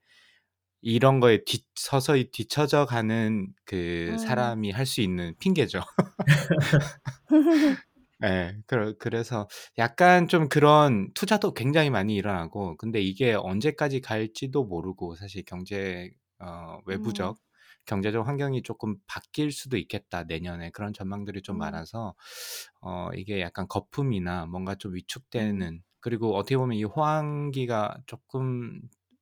이런 0.82 1.20
거에 1.20 1.44
뒤 1.46 1.64
서서히 1.76 2.32
뒤처져 2.32 2.86
가는 2.88 3.48
그 3.66 4.16
음, 4.16 4.20
사람이 4.20 4.72
할 4.72 4.86
수 4.88 5.02
있는 5.02 5.36
핑계죠. 5.40 5.82
예. 8.24 8.56
그러 8.68 8.94
그래서 9.00 9.48
약간 9.80 10.28
좀 10.28 10.48
그런 10.48 11.12
투자도 11.16 11.54
굉장히 11.54 11.90
많이 11.90 12.16
일어나고 12.16 12.78
근데 12.78 13.02
이게 13.02 13.34
언제까지 13.34 14.02
갈지도 14.02 14.64
모르고 14.66 15.16
사실 15.16 15.44
경제 15.46 16.12
어 16.40 16.80
음, 16.92 17.32
외부적 17.32 17.40
경제적 17.86 18.28
환경이 18.28 18.62
조금 18.62 18.98
바뀔 19.08 19.52
수도 19.52 19.78
있겠다 19.78 20.24
내년에. 20.26 20.70
그런 20.72 20.94
전망들이 20.94 21.42
좀 21.42 21.58
음, 21.58 21.58
많아서 21.58 22.14
어 22.82 23.10
이게 23.16 23.42
약간 23.42 23.68
거품이나 23.68 24.46
뭔가 24.46 24.76
좀 24.76 24.94
음, 25.38 25.66
위축되는 25.66 25.82
그리고 26.00 26.36
어떻게 26.36 26.58
보면 26.58 26.78
이 26.78 26.84
호황기가 26.84 27.98
조금 28.08 28.82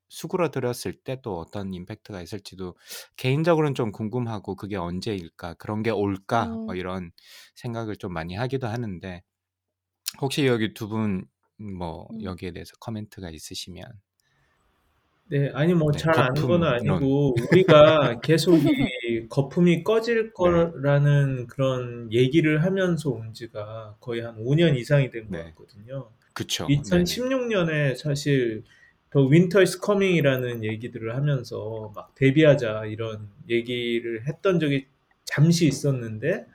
수그러들었을 0.10 1.02
때 1.04 1.22
또 1.22 1.38
어떤 1.39 1.74
임팩트가 1.74 2.22
있을지도 2.22 2.76
개인적으로는 3.17 3.76
좀 3.76 3.91
궁금하고 3.91 4.56
'그게 4.56 4.76
언제일까? 4.78 5.56
그런 5.56 5.84
게 5.84 5.89
올까?' 5.91 6.60
뭐 6.65 6.76
음, 6.76 6.78
이런 6.78 7.12
생각을 7.56 7.95
좀 7.98 8.13
많이 8.13 8.36
하기도 8.36 8.67
하는데 8.67 9.22
혹시 10.22 10.45
여기 10.48 10.74
두 10.74 10.88
분 10.89 11.26
뭐 11.62 12.08
음. 12.12 12.24
여기에 12.24 12.52
대해서 12.52 12.72
코멘트가 12.80 13.30
있으시면 13.32 13.84
네. 15.26 15.50
아니 15.54 15.74
뭐 15.76 15.91
네. 15.91 15.95
잘 15.95 16.19
아는 16.19 16.63
이론. 16.84 17.04
아니고 17.04 17.45
우리가 17.52 18.19
계속 18.22 18.74
이 18.76 19.28
거품이 19.30 19.84
꺼질 19.84 20.34
네. 20.38 20.69
거라는 20.74 21.45
그런 21.48 22.12
얘기를 22.12 22.63
하면서 22.63 23.12
온 23.12 23.34
지가 23.34 23.98
거의 24.00 24.22
한 24.22 24.36
5년 24.39 24.76
이상이 24.76 25.10
된것 25.12 25.32
네. 25.36 25.56
같거든요. 25.56 26.12
네네. 26.65 27.19
2016년에 27.24 27.93
사실 27.95 28.63
the 29.12 29.21
winter 29.23 29.63
is 29.63 29.79
coming이라는 29.79 30.63
얘기들을 30.63 31.15
하면서 31.15 31.91
막 31.95 32.13
대비하자 32.15 32.86
이런 32.86 33.30
얘기를 33.50 34.28
했던 34.28 34.60
적이 34.60 34.88
잠시 35.26 35.67
있었는데 35.67 36.45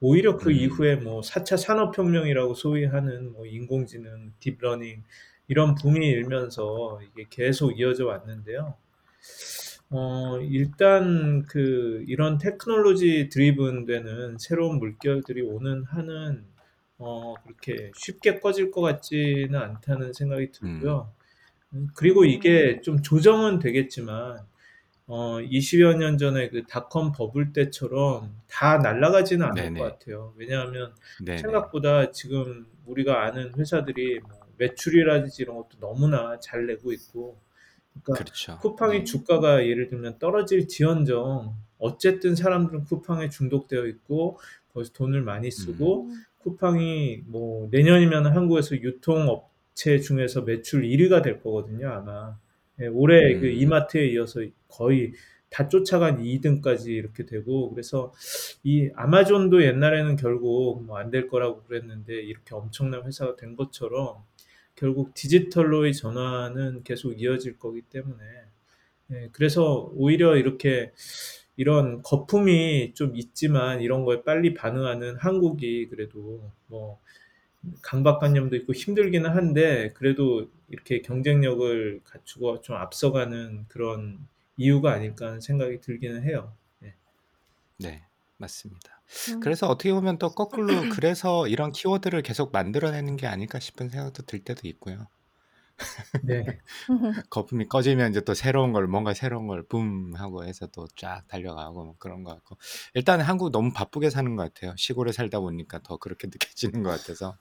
오히려 0.00 0.36
그 0.36 0.50
음. 0.50 0.54
이후에 0.54 0.96
뭐 0.96 1.20
4차 1.20 1.56
산업혁명이라고 1.56 2.54
소위 2.54 2.84
하는 2.84 3.32
뭐 3.32 3.46
인공지능, 3.46 4.32
deep 4.40 4.61
learning 4.61 5.02
이런 5.46 5.74
붐이 5.74 6.06
일면서 6.06 7.00
이게 7.02 7.26
계속 7.28 7.78
이어져 7.78 8.06
왔는데요. 8.06 8.74
어, 9.90 10.38
일단 10.40 11.44
그 11.48 12.04
이런 12.06 12.38
technology 12.38 13.28
driven 13.28 13.84
되는 13.84 14.38
새로운 14.38 14.78
물결들이 14.78 15.42
오는 15.42 15.84
한은 15.84 16.44
어, 16.98 17.34
그렇게 17.42 17.90
쉽게 17.96 18.38
꺼질 18.40 18.70
것 18.70 18.80
같지는 18.82 19.56
않다는 19.56 20.12
생각이 20.12 20.52
들고요. 20.52 21.12
음, 21.12 21.19
그리고 21.94 22.24
이게 22.24 22.80
좀 22.80 23.02
조정은 23.02 23.58
되겠지만 23.58 24.40
어, 25.06 25.38
20여 25.40 25.96
년 25.96 26.18
전에 26.18 26.50
그 26.50 26.62
닷컴 26.68 27.10
버블 27.12 27.52
때처럼 27.52 28.32
다 28.48 28.78
날아가지는 28.78 29.44
않을 29.46 29.62
네네. 29.62 29.80
것 29.80 29.84
같아요. 29.86 30.32
왜냐하면 30.36 30.94
네네. 31.24 31.38
생각보다 31.38 32.12
지금 32.12 32.66
우리가 32.86 33.24
아는 33.24 33.52
회사들이 33.56 34.20
뭐 34.20 34.30
매출이라든지 34.56 35.42
이런 35.42 35.56
것도 35.56 35.80
너무나 35.80 36.38
잘 36.38 36.66
내고 36.66 36.92
있고, 36.92 37.40
그러니까 38.04 38.24
그렇죠. 38.24 38.58
쿠팡의 38.58 38.98
네. 39.00 39.04
주가가 39.04 39.66
예를 39.66 39.88
들면 39.88 40.18
떨어질 40.20 40.68
지언정 40.68 41.56
어쨌든 41.78 42.36
사람들은 42.36 42.84
쿠팡에 42.84 43.30
중독되어 43.30 43.86
있고 43.86 44.38
거기서 44.72 44.92
돈을 44.92 45.22
많이 45.22 45.50
쓰고 45.50 46.04
음. 46.04 46.24
쿠팡이 46.38 47.24
뭐 47.26 47.68
내년이면 47.70 48.26
한국에서 48.26 48.76
유통업 48.76 49.49
체 49.74 49.98
중에서 50.00 50.42
매출 50.42 50.82
1위가 50.84 51.22
될 51.22 51.40
거거든요 51.42 51.90
아마 51.90 52.36
예, 52.80 52.86
올해 52.86 53.38
그 53.38 53.46
음. 53.46 53.52
이마트에 53.52 54.06
이어서 54.08 54.40
거의 54.68 55.12
다 55.50 55.68
쫓아간 55.68 56.20
2등까지 56.22 56.88
이렇게 56.88 57.26
되고 57.26 57.70
그래서 57.70 58.12
이 58.62 58.90
아마존도 58.94 59.64
옛날에는 59.64 60.16
결국 60.16 60.84
뭐 60.84 60.98
안 60.98 61.10
될 61.10 61.28
거라고 61.28 61.62
그랬는데 61.64 62.14
이렇게 62.22 62.54
엄청난 62.54 63.04
회사가 63.04 63.36
된 63.36 63.56
것처럼 63.56 64.16
결국 64.76 65.12
디지털로의 65.14 65.94
전환은 65.94 66.84
계속 66.84 67.20
이어질 67.20 67.58
거기 67.58 67.82
때문에 67.82 68.24
예, 69.12 69.28
그래서 69.32 69.90
오히려 69.94 70.36
이렇게 70.36 70.92
이런 71.56 72.02
거품이 72.02 72.94
좀 72.94 73.16
있지만 73.16 73.80
이런 73.82 74.04
거에 74.04 74.22
빨리 74.22 74.54
반응하는 74.54 75.16
한국이 75.16 75.88
그래도 75.88 76.50
뭐 76.68 77.00
강박관념도 77.82 78.56
있고 78.56 78.72
힘들기는 78.72 79.28
한데 79.28 79.92
그래도 79.94 80.50
이렇게 80.68 81.02
경쟁력을 81.02 82.00
갖추고 82.04 82.62
좀 82.62 82.76
앞서가는 82.76 83.66
그런 83.68 84.26
이유가 84.56 84.92
아닐까 84.92 85.26
하는 85.26 85.40
생각이 85.40 85.80
들기는 85.80 86.22
해요. 86.24 86.54
네. 86.80 86.94
네, 87.78 88.04
맞습니다. 88.38 89.02
음. 89.30 89.40
그래서 89.40 89.68
어떻게 89.68 89.92
보면 89.92 90.18
또 90.18 90.30
거꾸로 90.30 90.66
그래서 91.00 91.48
이런 91.48 91.72
키워드를 91.72 92.22
계속 92.22 92.52
만들어내는 92.52 93.16
게 93.16 93.26
아닐까 93.26 93.58
싶은 93.58 93.88
생각도 93.88 94.22
들 94.24 94.44
때도 94.44 94.66
있고요. 94.68 95.06
네. 96.22 96.44
거품이 97.30 97.68
꺼지면 97.68 98.10
이제 98.10 98.20
또 98.22 98.34
새로운 98.34 98.72
걸 98.72 98.86
뭔가 98.86 99.14
새로운 99.14 99.46
걸 99.46 99.62
붐 99.68 100.12
하고 100.16 100.44
해서 100.44 100.66
또 100.68 100.86
쫙 100.96 101.22
달려가고 101.28 101.84
뭐 101.84 101.94
그런 101.98 102.24
것 102.24 102.32
같고 102.34 102.56
일단 102.94 103.20
한국 103.20 103.50
너무 103.52 103.72
바쁘게 103.72 104.10
사는 104.10 104.34
것 104.36 104.42
같아요. 104.54 104.74
시골에 104.76 105.12
살다 105.12 105.40
보니까 105.40 105.80
더 105.82 105.96
그렇게 105.98 106.26
느껴지는 106.32 106.82
것 106.82 106.90
같아서 106.90 107.36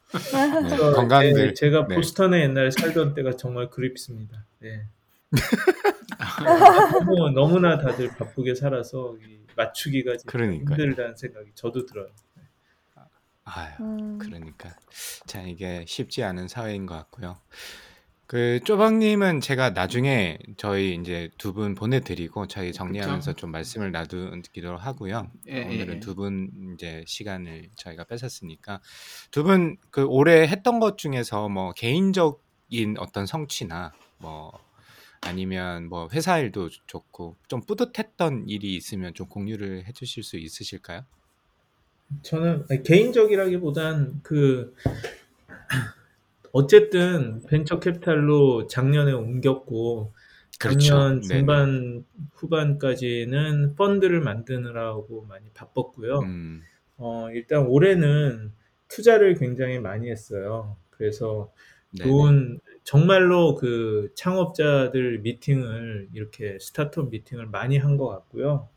네, 0.64 0.70
저, 0.78 0.92
건강들 0.94 1.50
예, 1.50 1.54
제가 1.54 1.88
네. 1.88 1.96
보스턴에 1.96 2.42
옛날에 2.44 2.72
살던 2.72 3.14
때가 3.16 3.34
정말 3.38 3.70
그립습니다. 3.70 4.46
네. 4.60 4.86
너무, 7.06 7.30
너무나 7.32 7.78
다들 7.78 8.10
바쁘게 8.16 8.56
살아서 8.56 9.16
이 9.22 9.40
맞추기가. 9.56 10.14
힘들다는 10.32 11.16
생각이 11.16 11.52
저도 11.56 11.86
들어요. 11.86 12.08
아유, 13.44 13.72
음. 13.80 14.18
그러니까 14.20 14.76
자 15.26 15.42
이게 15.42 15.84
쉽지 15.88 16.24
않은 16.24 16.48
사회인 16.48 16.86
것 16.86 16.96
같고요. 16.96 17.40
그 18.30 18.60
쪼박님은 18.64 19.42
제가 19.42 19.72
나중에 19.72 20.38
저희 20.58 20.94
이제 20.94 21.32
두 21.40 21.52
분 21.52 21.74
보내드리고 21.74 22.46
저희 22.46 22.72
정리하면서 22.72 23.32
그쵸? 23.32 23.42
좀 23.42 23.52
말씀을 23.52 23.92
나누기로 23.92 24.78
하고요. 24.78 25.32
예, 25.48 25.56
예, 25.58 25.64
오늘은 25.64 25.96
예. 25.96 26.00
두분 26.00 26.76
이제 26.76 27.04
시간을 27.08 27.70
저희가 27.76 28.04
뺏었으니까 28.04 28.82
두 29.32 29.44
분 29.44 29.78
그 29.90 30.04
올해 30.04 30.46
했던 30.48 30.80
것 30.80 31.00
중에서 31.00 31.50
뭐 31.50 31.72
개인적인 31.74 32.98
어떤 33.00 33.26
성취나 33.26 33.94
뭐 34.20 34.52
아니면 35.22 35.90
뭐 35.90 36.08
회사 36.14 36.38
일도 36.38 36.70
좋고 36.86 37.36
좀 37.48 37.62
뿌듯했던 37.66 38.46
일이 38.48 38.76
있으면 38.76 39.16
좀 39.16 39.28
공유를 39.28 39.86
해주실 39.88 40.22
수 40.22 40.38
있으실까요? 40.38 41.04
저는 42.22 42.68
개인적이라기보단 42.84 44.20
그 44.22 44.76
어쨌든 46.52 47.42
벤처 47.48 47.80
캐피탈로 47.80 48.68
작년에 48.68 49.12
옮겼고 49.12 50.14
그렇죠. 50.60 50.80
작년 50.80 51.22
네네. 51.22 51.28
중반 51.28 52.06
후반까지는 52.34 53.76
펀드를 53.76 54.22
만드느라고 54.22 55.26
많이 55.26 55.50
바빴고요. 55.54 56.20
음, 56.20 56.62
어, 56.98 57.30
일단 57.32 57.66
올해는 57.68 58.52
투자를 58.88 59.36
굉장히 59.36 59.80
많이 59.80 60.10
했어요. 60.10 60.76
그래서 60.90 61.52
네네. 61.98 62.10
좋은 62.10 62.60
정말로 62.84 63.56
그 63.56 64.12
창업자들 64.16 65.20
미팅을 65.20 66.10
이렇게 66.14 66.58
스타트업 66.60 67.10
미팅을 67.12 67.46
많이 67.48 67.78
한 67.78 67.98
것 67.98 68.08
같고요. 68.10 68.70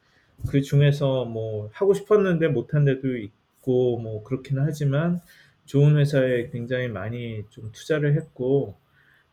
그 0.49 0.61
중에서 0.63 1.25
뭐 1.25 1.71
하고 1.73 1.95
싶었는데 1.95 2.49
못한 2.49 2.85
데도 2.85 3.17
있고 3.17 3.99
뭐 3.99 4.23
그렇기는 4.25 4.63
하지만 4.65 5.21
좋은 5.65 5.97
회사에 5.97 6.51
굉장히 6.51 6.89
많이 6.89 7.45
좀 7.51 7.71
투자를 7.73 8.17
했고 8.17 8.77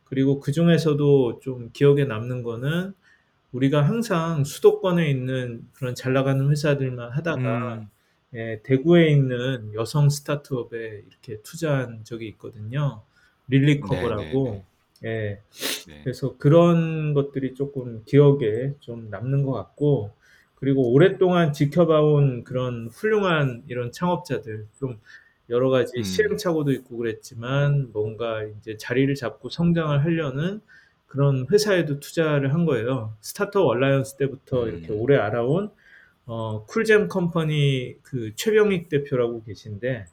그리고 0.04 0.40
그 0.40 0.52
중에서도 0.52 1.40
좀 1.40 1.70
기억에 1.74 2.06
남는 2.06 2.44
거는 2.44 2.94
우리가 3.52 3.82
항상 3.82 4.44
수도권에 4.44 5.10
있는 5.10 5.68
그런 5.74 5.96
잘 5.96 6.14
나가는 6.14 6.50
회사들만 6.50 7.12
하다가 7.12 7.74
음, 7.76 7.88
예, 8.36 8.62
대구에 8.64 9.10
있는 9.10 9.74
여성 9.74 10.10
스타트업에 10.10 11.04
이렇게 11.08 11.42
투자한 11.42 12.04
적이 12.04 12.28
있거든요. 12.30 13.02
릴리커버라고. 13.48 14.64
예, 15.06 15.40
네. 15.88 16.02
그래서 16.04 16.38
그런 16.38 17.14
것들이 17.14 17.56
조금 17.56 18.04
기억에 18.06 18.74
좀 18.80 19.10
남는 19.10 19.44
것 19.44 19.54
같고, 19.54 20.12
그리고 20.56 20.92
오랫동안 20.92 21.54
지켜봐온 21.54 22.44
그런 22.44 22.90
훌륭한 22.92 23.64
이런 23.68 23.92
창업자들, 23.92 24.68
좀 24.78 25.00
여러 25.50 25.70
가지 25.70 25.94
음. 25.98 26.04
시행착오도 26.04 26.72
있고 26.72 26.98
그랬지만, 26.98 27.92
뭔가 27.94 28.44
이제 28.44 28.78
자리를 28.78 29.14
잡고 29.16 29.50
성장을 29.50 30.04
하려는 30.04 30.62
그런 31.08 31.48
회사에도 31.52 32.00
투자를 32.00 32.54
한 32.54 32.66
거예요. 32.66 33.16
스타트업 33.22 33.66
얼라이언스 33.66 34.18
때부터 34.18 34.64
음. 34.64 34.70
이렇게 34.70 34.94
오래 34.94 35.18
알아온 35.18 35.72
어, 36.26 36.64
쿨잼 36.68 37.08
컴퍼니 37.08 37.96
그 38.04 38.36
최병익 38.36 38.90
대표라고 38.90 39.44
계신데, 39.44 40.06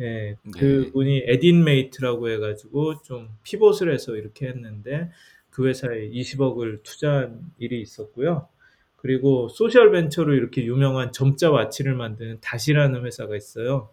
예, 0.00 0.04
네. 0.04 0.36
그분이 0.58 1.24
에딘 1.26 1.62
메이트라고 1.64 2.30
해가지고 2.30 3.02
좀 3.02 3.28
pivot을 3.42 3.92
해서 3.92 4.16
이렇게 4.16 4.48
했는데 4.48 5.10
그 5.50 5.68
회사에 5.68 6.08
20억을 6.08 6.82
투자한 6.82 7.52
일이 7.58 7.82
있었고요. 7.82 8.48
그리고 8.96 9.48
소셜 9.48 9.92
벤처로 9.92 10.34
이렇게 10.34 10.64
유명한 10.64 11.12
점자 11.12 11.50
watch를 11.50 11.94
만드는 11.94 12.38
닷이라는 12.40 13.04
회사가 13.04 13.36
있어요. 13.36 13.90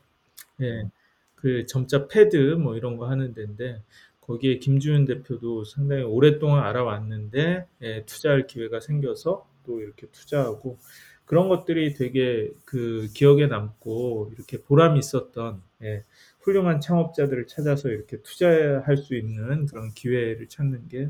예, 0.61 0.89
그 1.35 1.65
점자 1.65 2.07
패드 2.07 2.35
뭐 2.55 2.75
이런 2.75 2.97
거 2.97 3.09
하는 3.09 3.33
데인데 3.33 3.81
거기에 4.21 4.59
김주윤 4.59 5.05
대표도 5.05 5.63
상당히 5.63 6.03
오랫동안 6.03 6.63
알아왔는데 6.63 7.67
예, 7.81 8.05
투자할 8.05 8.47
기회가 8.47 8.79
생겨서 8.79 9.47
또 9.65 9.81
이렇게 9.81 10.07
투자하고 10.07 10.77
그런 11.25 11.49
것들이 11.49 11.93
되게 11.93 12.51
그 12.65 13.07
기억에 13.13 13.47
남고 13.47 14.31
이렇게 14.33 14.61
보람이 14.61 14.97
있었던 14.99 15.61
예, 15.83 16.03
훌륭한 16.39 16.79
창업자들을 16.79 17.47
찾아서 17.47 17.89
이렇게 17.89 18.21
투자할 18.21 18.97
수 18.97 19.15
있는 19.15 19.65
그런 19.65 19.93
기회를 19.93 20.47
찾는 20.47 20.87
게 20.87 21.09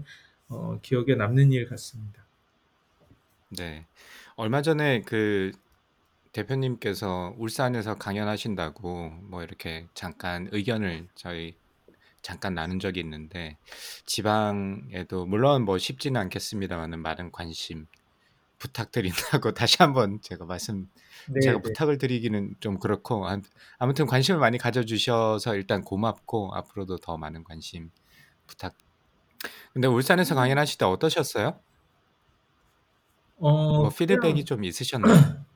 어, 0.50 0.80
기억에 0.82 1.16
남는 1.16 1.52
일 1.52 1.68
같습니다. 1.68 2.26
네. 3.50 3.86
얼마 4.36 4.62
전에 4.62 5.02
그 5.02 5.52
대표님께서 6.38 7.34
울산에서 7.38 7.96
강연하신다고 7.96 9.10
뭐 9.24 9.44
이렇게 9.44 9.88
잠깐 9.96 10.48
의견을 10.52 11.08
저희 11.16 11.58
잠깐 12.22 12.54
나눈 12.54 12.80
적이 12.80 13.00
있는데 13.00 13.58
지방에도 14.06 15.26
물론 15.26 15.66
뭐 15.66 15.80
쉽지는 15.80 16.22
않겠습니다만은 16.22 17.02
많은 17.02 17.32
관심 17.32 17.88
부탁드린다고 18.60 19.54
다시 19.56 19.78
한번 19.80 20.20
제가 20.22 20.46
말씀 20.46 20.88
네, 21.28 21.40
제가 21.42 21.58
네. 21.58 21.62
부탁을 21.64 21.98
드리기는 21.98 22.56
좀 22.60 22.78
그렇고 22.78 23.28
암- 23.28 23.42
아무튼 23.80 24.06
관심을 24.06 24.40
많이 24.40 24.60
가져주셔서 24.60 25.56
일단 25.56 25.82
고맙고 25.82 26.54
앞으로도 26.54 26.98
더 26.98 27.18
많은 27.18 27.44
관심 27.44 27.92
부탁. 28.46 28.76
근데 29.74 29.88
울산에서 29.88 30.36
강연하실 30.36 30.78
때 30.80 30.86
어떠셨어요? 30.86 31.60
어, 33.40 33.82
뭐 33.82 33.90
피드백이 33.90 34.34
그냥 34.34 34.46
좀 34.46 34.64
있으셨나요? 34.64 35.47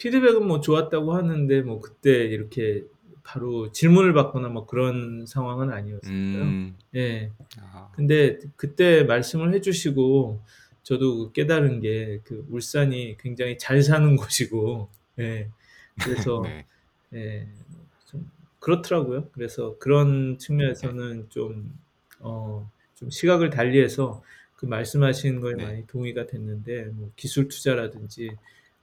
피드백은 0.00 0.46
뭐 0.46 0.60
좋았다고 0.60 1.12
하는데 1.12 1.60
뭐 1.62 1.80
그때 1.80 2.24
이렇게 2.24 2.84
바로 3.22 3.70
질문을 3.70 4.14
받거나 4.14 4.48
뭐 4.48 4.66
그런 4.66 5.26
상황은 5.26 5.70
아니었어요. 5.70 6.12
음, 6.12 6.76
예. 6.94 7.30
아, 7.60 7.90
근데 7.94 8.38
그때 8.56 9.04
말씀을 9.04 9.52
해주시고 9.54 10.40
저도 10.82 11.32
깨달은 11.32 11.80
게 11.80 12.20
그 12.24 12.46
울산이 12.48 13.16
굉장히 13.18 13.58
잘 13.58 13.82
사는 13.82 14.16
곳이고, 14.16 14.88
예. 15.18 15.48
그래서 16.02 16.42
네. 16.48 16.64
예, 17.12 17.46
좀 18.06 18.30
그렇더라고요. 18.58 19.28
그래서 19.32 19.76
그런 19.78 20.38
측면에서는 20.38 21.26
좀, 21.28 21.78
어, 22.20 22.70
좀 22.94 23.10
시각을 23.10 23.50
달리해서 23.50 24.22
그 24.56 24.64
말씀하신 24.66 25.40
거에 25.40 25.54
네. 25.56 25.64
많이 25.64 25.86
동의가 25.86 26.26
됐는데, 26.26 26.86
뭐 26.86 27.10
기술 27.16 27.48
투자라든지 27.48 28.30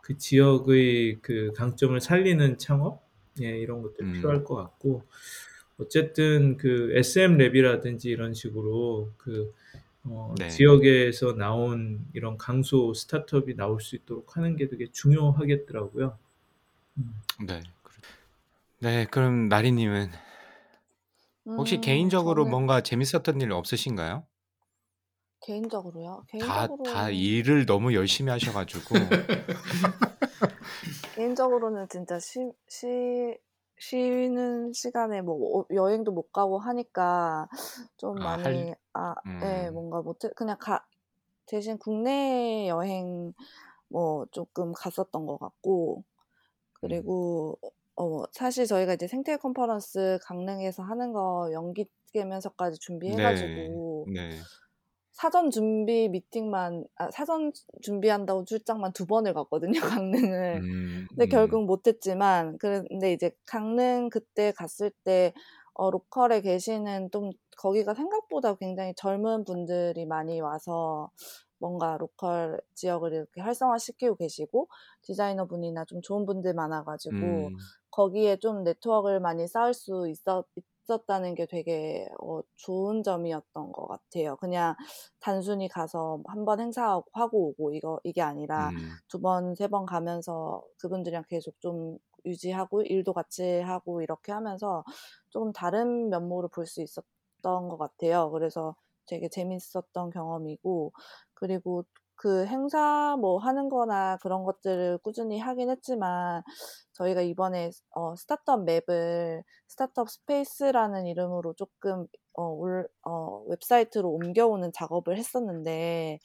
그 0.07 0.17
지역의 0.17 1.19
그 1.21 1.51
강점을 1.53 1.99
살리는 1.99 2.57
창업, 2.57 3.03
예, 3.41 3.59
이런 3.59 3.81
것들 3.81 4.05
음. 4.05 4.13
필요할 4.13 4.45
것 4.45 4.55
같고, 4.55 5.03
어쨌든 5.77 6.55
그 6.55 6.93
SM 6.95 7.37
랩이라든지 7.37 8.05
이런 8.05 8.33
식으로 8.33 9.11
그 9.17 9.53
어, 10.05 10.33
네. 10.39 10.47
지역에서 10.47 11.33
나온 11.33 12.05
이런 12.13 12.37
강소 12.37 12.93
스타트업이 12.93 13.57
나올 13.57 13.81
수 13.81 13.97
있도록 13.97 14.37
하는 14.37 14.55
게 14.55 14.69
되게 14.69 14.87
중요하겠더라고요. 14.93 16.17
음. 16.99 17.13
네. 17.45 17.59
네, 18.79 19.05
그럼 19.11 19.49
나리님은 19.49 20.09
혹시 21.57 21.75
음, 21.75 21.81
개인적으로 21.81 22.43
저는 22.43 22.51
뭔가 22.51 22.79
재밌었던 22.81 23.41
일 23.41 23.51
없으신가요? 23.51 24.25
개인적으로요? 25.41 26.23
다, 26.39 26.67
다 26.83 27.09
개인적으로 27.09 27.09
일을 27.09 27.65
너무 27.65 27.93
열심히 27.93 28.31
하셔가지고. 28.31 28.95
개인적으로는 31.15 31.87
진짜 31.89 32.19
쉬, 32.19 32.51
쉬, 32.67 33.37
쉬는 33.79 34.73
시간에 34.73 35.21
뭐 35.21 35.59
어- 35.61 35.65
여행도 35.73 36.11
못 36.11 36.31
가고 36.31 36.59
하니까 36.59 37.47
좀 37.97 38.21
아, 38.21 38.37
할, 38.43 38.43
많이 38.43 38.73
아, 38.93 39.15
예, 39.43 39.69
음, 39.69 39.73
뭔가 39.73 40.01
못해 40.01 40.29
그냥 40.35 40.57
가 40.59 40.85
대신 41.45 41.77
국내 41.77 42.67
여행 42.67 43.33
뭐 43.89 44.25
조금 44.31 44.73
갔었던 44.73 45.25
것 45.25 45.39
같고 45.39 46.03
음, 46.83 46.89
그리고 46.89 47.59
어 47.95 48.23
사실 48.33 48.65
저희가 48.67 48.93
이제 48.93 49.07
생태 49.07 49.37
컨퍼런스 49.37 50.19
강릉에서 50.23 50.83
하는 50.83 51.13
거 51.13 51.49
연기 51.53 51.85
되면서까지 52.13 52.79
네, 52.79 52.83
준비해가지고 52.85 54.07
네. 54.13 54.29
사전 55.17 55.49
준비 55.51 56.09
미팅만 56.09 56.85
아, 56.95 57.09
사전 57.11 57.51
준비한다고 57.81 58.45
출장만 58.45 58.93
두 58.93 59.05
번을 59.07 59.33
갔거든요 59.33 59.79
강릉을. 60.03 60.63
음, 60.63 61.07
근데 61.15 61.27
음, 61.27 61.27
결국 61.27 61.65
못했지만 61.65 62.57
근데 62.59 63.13
이제 63.13 63.31
강릉 63.45 64.09
그때 64.09 64.51
갔을 64.51 64.91
때 65.03 65.33
어, 65.73 65.89
local에 65.91 66.41
계시는 66.41 67.09
좀 67.11 67.31
거기가 67.57 67.93
생각보다 67.95 68.55
굉장히 68.55 68.93
젊은 68.95 69.43
분들이 69.43 70.05
많이 70.05 70.39
와서 70.41 71.09
뭔가 71.59 71.97
local 71.97 72.61
지역을 72.75 73.13
이렇게 73.13 73.41
활성화시키고 73.41 74.15
계시고 74.17 74.67
디자이너 75.03 75.47
분이나 75.47 75.85
좀 75.85 76.01
좋은 76.01 76.25
분들 76.27 76.53
많아가지고 76.53 77.53
음, 77.53 77.69
거기에 77.91 78.37
좀 78.37 78.63
네트워크를 78.63 79.19
많이 79.19 79.47
쌓을 79.47 79.73
수 79.73 80.07
있었, 80.09 80.45
있었다는 80.87 81.35
게 81.35 81.45
되게 81.45 82.07
어, 82.21 82.41
좋은 82.55 83.03
점이었던 83.03 83.71
것 83.73 83.87
같아요. 83.87 84.35
그냥 84.37 84.75
단순히 85.19 85.67
가서 85.67 86.21
한 86.27 86.45
번 86.45 86.59
행사하고 86.61 87.05
하고 87.13 87.49
오고 87.49 87.73
이거 87.73 87.99
이게 88.03 88.21
아니라 88.21 88.71
음, 88.71 88.99
두 89.09 89.19
번, 89.21 89.53
세 89.55 89.67
번 89.67 89.85
가면서 89.85 90.63
그분들이랑 90.79 91.23
계속 91.27 91.59
좀 91.59 91.97
유지하고 92.25 92.83
일도 92.83 93.13
같이 93.13 93.59
하고 93.61 94.01
이렇게 94.01 94.31
하면서 94.31 94.83
조금 95.29 95.51
다른 95.53 96.09
면모를 96.09 96.49
볼 96.49 96.65
수 96.65 96.81
있었던 96.81 97.69
것 97.69 97.77
같아요. 97.77 98.29
그래서 98.31 98.75
되게 99.07 99.29
재밌었던 99.29 100.09
경험이고 100.11 100.91
그리고 101.33 101.83
그 102.17 102.45
행사 102.47 103.15
뭐 103.21 103.37
하는 103.37 103.69
거나 103.69 104.17
그런 104.17 104.43
것들을 104.43 104.97
꾸준히 104.99 105.39
하긴 105.39 105.69
했지만 105.69 106.43
저희가 106.93 107.21
이번에 107.21 107.69
어, 107.91 108.15
스타트업 108.15 108.63
맵을 108.65 109.43
스타트업 109.67 110.09
스페이스라는 110.09 111.05
이름으로 111.05 111.53
조금 111.53 112.07
어, 112.33 112.43
올, 112.43 112.87
어, 113.03 113.43
웹사이트로 113.47 114.09
옮겨오는 114.09 114.71
작업을 114.73 115.17
했었는데 115.17 116.19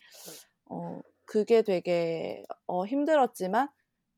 어, 0.71 1.01
그게 1.27 1.63
되게 1.63 2.43
어, 2.67 2.87
힘들었지만 2.87 3.69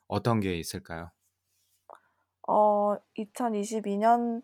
어떤 0.08 0.40
게 0.40 0.58
있을까요? 0.58 1.10
어, 2.46 2.96
2022년에는 3.16 4.42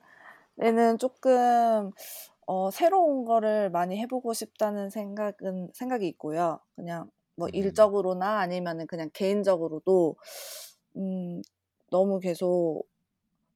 조금, 0.99 1.91
어, 2.47 2.71
새로운 2.71 3.25
거를 3.25 3.71
많이 3.71 3.99
해보고 4.01 4.33
싶다는 4.35 4.91
생각은, 4.91 5.71
생각이 5.75 6.07
있고요. 6.09 6.61
그냥 6.77 7.11
뭐 7.37 7.49
음, 7.49 7.53
일적으로나 7.53 8.41
아니면은 8.41 8.87
그냥 8.87 9.11
개인적으로도, 9.13 10.17
음, 10.97 11.43
너무 11.91 12.21
계속 12.21 12.85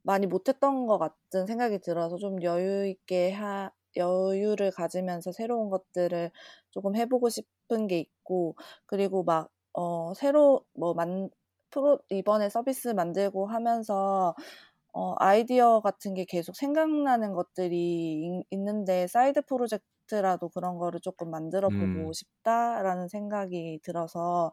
많이 0.05 0.27
못했던 0.29 0.87
것 0.87 0.99
같은 0.99 1.47
생각이 1.47 1.81
들어서 1.81 2.19
좀 2.19 2.43
여유 2.45 2.87
있게 2.89 3.33
하, 3.33 3.73
여유를 3.97 4.73
가지면서 4.73 5.33
새로운 5.33 5.71
것들을 5.71 6.33
조금 6.71 6.97
해보고 6.97 7.31
싶은 7.31 7.89
게 7.89 7.99
있고, 8.01 8.57
그리고 8.87 9.25
막, 9.25 9.51
어, 9.75 10.15
새로, 10.15 10.65
뭐, 10.75 10.95
만, 10.95 11.31
프로, 11.71 12.01
이번에 12.11 12.49
서비스 12.51 12.89
만들고 12.91 13.47
하면서, 13.49 14.35
어, 14.93 15.15
아이디어 15.19 15.81
같은 15.81 16.15
게 16.15 16.25
계속 16.25 16.57
생각나는 16.57 17.35
것들이 17.35 18.27
있, 18.27 18.47
있는데, 18.53 19.07
side 19.09 19.43
project라도 19.47 20.49
그런 20.51 20.79
거를 20.79 21.01
조금 21.01 21.31
만들어 21.31 21.71
보고 21.71 22.13
음, 22.13 22.15
싶다라는 22.15 23.09
생각이 23.09 23.81
들어서, 23.83 24.53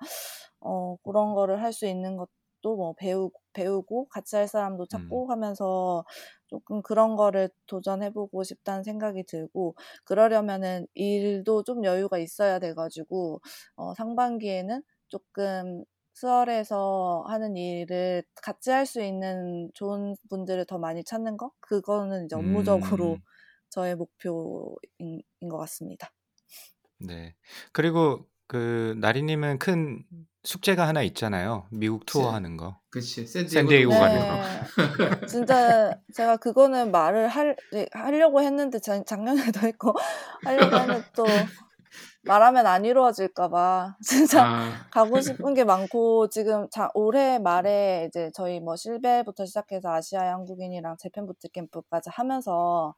어, 0.60 0.98
그런 1.04 1.34
거를 1.36 1.62
할 1.62 1.72
수 1.74 1.86
있는 1.88 2.18
것 2.18 2.30
도 2.62 2.76
뭐 2.76 2.94
배우, 2.94 3.32
배우고 3.54 4.08
같이 4.10 4.36
할 4.36 4.48
사람도 4.48 4.88
음, 4.94 5.22
찾고 5.22 5.32
하면서 5.32 6.06
조금 6.48 6.82
그런 6.82 7.16
거를 7.16 7.50
도전해보고 7.68 8.44
싶다는 8.44 8.84
생각이 8.84 9.24
들고, 9.26 9.76
그러려면은 10.06 10.88
일도 10.94 11.64
좀 11.64 11.84
여유가 11.86 12.18
있어야 12.18 12.60
돼가지고, 12.60 13.42
어, 13.76 13.94
상반기에는 13.96 14.84
조금 15.08 15.84
수월해서 16.14 17.24
하는 17.28 17.56
일을 17.56 18.24
같이 18.42 18.70
할 18.72 18.86
수 18.86 19.02
있는 19.02 19.72
좋은 19.74 20.16
분들을 20.30 20.66
더 20.66 20.78
많이 20.78 21.04
찾는 21.04 21.38
거? 21.38 21.52
그거는 21.62 22.26
이제 22.26 22.36
업무적으로 22.36 23.18
음, 23.18 23.26
저의 23.70 23.96
목표인 23.96 25.22
인것 25.40 25.60
같습니다. 25.62 26.12
네. 27.00 27.36
그리고 27.74 28.30
그 28.48 28.96
나리님은 29.00 29.60
큰 29.60 30.06
숙제가 30.44 30.88
하나 30.88 31.02
있잖아요. 31.04 31.68
미국 31.70 32.00
그치. 32.00 32.14
투어 32.14 32.32
하는 32.32 32.58
거. 32.58 32.78
그치 32.90 33.26
샌디에고 33.26 33.50
샌디에이고 33.50 33.92
가는 33.92 34.20
네. 34.20 35.26
진짜 35.28 35.98
제가 36.14 36.38
그거는 36.38 36.92
말을 36.92 37.28
할, 37.28 37.56
네, 37.72 37.88
하려고 37.94 38.42
했는데 38.42 38.80
작, 38.80 39.06
작년에도 39.06 39.62
했고 39.68 39.94
하려고 40.44 40.76
했는데 40.76 41.04
또 41.16 41.26
말하면 42.24 42.68
안 42.68 42.86
이루어질까봐 42.86 43.98
진짜 44.04 44.46
아, 44.46 44.88
가고 44.92 45.22
싶은 45.22 45.54
게 45.54 45.64
많고 45.64 46.30
지금 46.30 46.68
자, 46.70 46.90
올해 46.94 47.40
말에 47.40 48.08
이제 48.10 48.32
저희 48.34 48.60
뭐 48.60 48.76
실베부터 48.76 49.46
시작해서 49.46 49.92
아시아 49.94 50.34
한국인이랑 50.34 50.98
재팬 50.98 51.26
부트캠프까지 51.26 52.10
하면서 52.12 52.96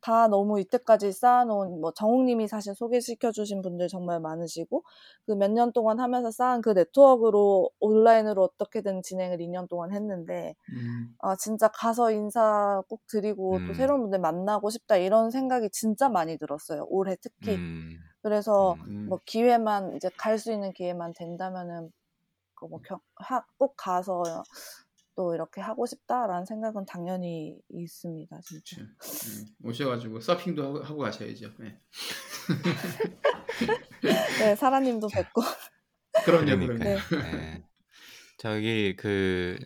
다 0.00 0.28
너무 0.28 0.60
이때까지 0.60 1.12
쌓아놓은 1.12 1.80
뭐 1.80 1.92
정욱님이 1.92 2.48
사실 2.48 2.74
소개시켜주신 2.74 3.62
분들 3.62 3.88
정말 3.88 4.20
많으시고 4.20 4.82
그 5.26 5.32
몇 5.34 5.50
년 5.50 5.72
동안 5.72 6.00
하면서 6.00 6.30
쌓은 6.30 6.62
그 6.62 6.70
네트워크로 6.70 7.70
온라인으로 7.80 8.42
어떻게든 8.44 9.02
진행을 9.02 9.40
2년 9.40 9.66
동안 9.68 9.92
했는데 9.92 10.54
음, 10.70 11.16
아 11.20 11.36
진짜 11.36 11.68
가서 11.68 12.10
인사 12.12 12.82
꼭 12.88 13.02
드리고 13.08 13.56
음. 13.56 13.66
또 13.66 13.74
새로운 13.74 14.02
분들 14.02 14.20
만나고 14.20 14.70
싶다 14.70 14.96
이런 14.96 15.30
생각이 15.30 15.70
진짜 15.72 16.08
많이 16.08 16.38
들었어요 16.38 16.86
올해 16.90 17.16
특히 17.20 17.56
음, 17.56 17.90
그래서 18.22 18.76
음. 18.88 19.06
뭐 19.08 19.18
기회만 19.24 19.96
이제 19.96 20.10
갈 20.18 20.38
수 20.38 20.52
있는 20.52 20.72
기회만 20.72 21.12
된다면은 21.14 21.90
그뭐꼭 22.54 23.74
가서 23.76 24.22
또 25.16 25.34
이렇게 25.34 25.60
하고 25.60 25.86
싶다라는 25.86 26.44
생각은 26.44 26.84
당연히 26.86 27.58
있습니다 27.70 28.38
진짜. 28.42 28.86
그치. 28.98 29.40
음, 29.40 29.46
오셔가지고 29.64 30.20
서핑도 30.20 30.62
하고, 30.62 30.82
하고 30.82 30.98
가셔야죠. 30.98 31.50
네. 31.58 31.80
네 34.38 34.54
사라님도 34.54 35.08
뵙고 35.08 35.42
그럼요. 36.24 36.66
그럼요. 36.66 36.84
네. 36.84 37.64
저기 38.38 38.94
그 38.96 39.58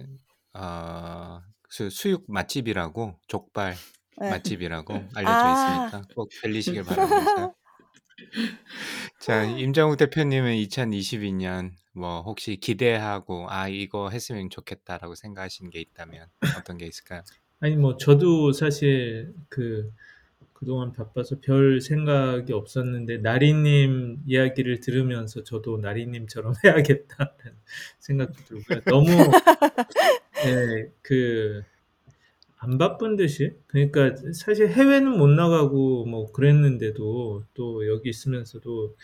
어, 0.55 1.43
수, 1.69 1.91
수육 1.91 2.25
맛집이라고 2.29 3.19
족발 3.27 3.75
네. 4.19 4.31
맛집이라고 4.31 4.95
알려져 5.15 5.35
아. 5.35 5.87
있으니까 5.87 6.03
꼭 6.15 6.31
들리시길 6.41 6.85
바랍니다. 6.85 7.55
자, 9.19 9.45
임정욱 9.45 9.97
대표님은 9.97 10.55
2022년 10.55 11.73
뭐 11.93 12.23
혹시 12.23 12.57
기대하고 12.57 13.47
아 13.51 13.69
이거 13.69 14.11
했으면 14.11 14.49
좋겠다라고 14.49 15.15
생각하시는 15.15 15.71
게 15.71 15.81
있다면 15.81 16.27
어떤 16.59 16.79
게 16.79 16.87
있을까요? 16.87 17.23
아니 17.61 17.77
뭐 17.77 17.97
저도 17.97 18.53
사실 18.53 19.35
그 19.49 19.93
그동안 20.53 20.93
바빠서 20.93 21.41
별 21.41 21.81
생각이 21.81 22.53
없었는데 22.53 23.19
나리님 23.19 24.23
이야기를 24.27 24.81
들으면서 24.81 25.43
저도 25.43 25.79
나리님처럼 25.79 26.55
해야겠다는 26.65 27.33
생각도 27.99 28.45
들고요. 28.45 28.81
너무 28.85 29.07
예, 30.47 30.91
그 31.03 31.63
안 32.63 32.77
바쁜 32.77 33.17
듯이? 33.17 33.55
그러니까 33.69 34.15
사실 34.35 34.69
해외는 34.69 35.17
못 35.19 35.29
나가고 35.29 36.05
뭐 36.05 36.31
그랬는데도 36.31 37.45
또 37.55 37.89
여기 37.89 38.11
있으면서도 38.11 38.97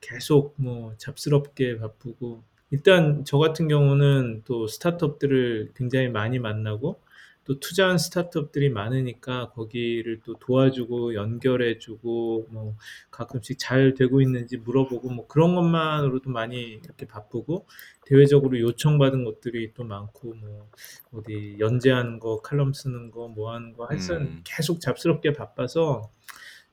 계속 0.00 0.54
뭐 0.58 0.94
잡스럽게 0.98 1.78
바쁘고. 1.78 2.42
일단 2.70 3.24
저 3.24 3.38
같은 3.38 3.66
경우는 3.66 4.42
또 4.44 4.66
스타트업들을 4.66 5.70
굉장히 5.74 6.08
많이 6.10 6.38
만나고 6.38 7.00
또 7.48 7.58
투자한 7.60 7.98
스타트업들이 7.98 8.68
많으니까 8.70 9.50
거기를 9.52 10.20
또 10.24 10.34
도와주고 10.38 11.14
연결해주고 11.14 12.48
뭐 12.50 12.76
가끔씩 13.10 13.58
잘 13.58 13.94
되고 13.94 14.20
있는지 14.20 14.58
물어보고 14.58 15.10
뭐 15.10 15.26
그런 15.26 15.54
것만으로도 15.56 16.30
많이 16.30 16.62
이렇게 16.84 17.06
바쁘고 17.06 17.66
대외적으로 18.06 18.60
요청받은 18.60 19.24
것들이 19.24 19.72
또 19.74 19.84
많고 19.84 20.34
뭐 20.34 20.68
어디 21.12 21.56
연재하는 21.58 22.20
거 22.20 22.40
칼럼 22.42 22.72
쓰는 22.74 23.10
거 23.10 23.28
뭐 23.28 23.52
하는 23.52 23.72
거 23.74 23.86
하여튼 23.86 24.16
음. 24.22 24.40
계속 24.44 24.80
잡스럽게 24.80 25.32
바빠서 25.32 26.10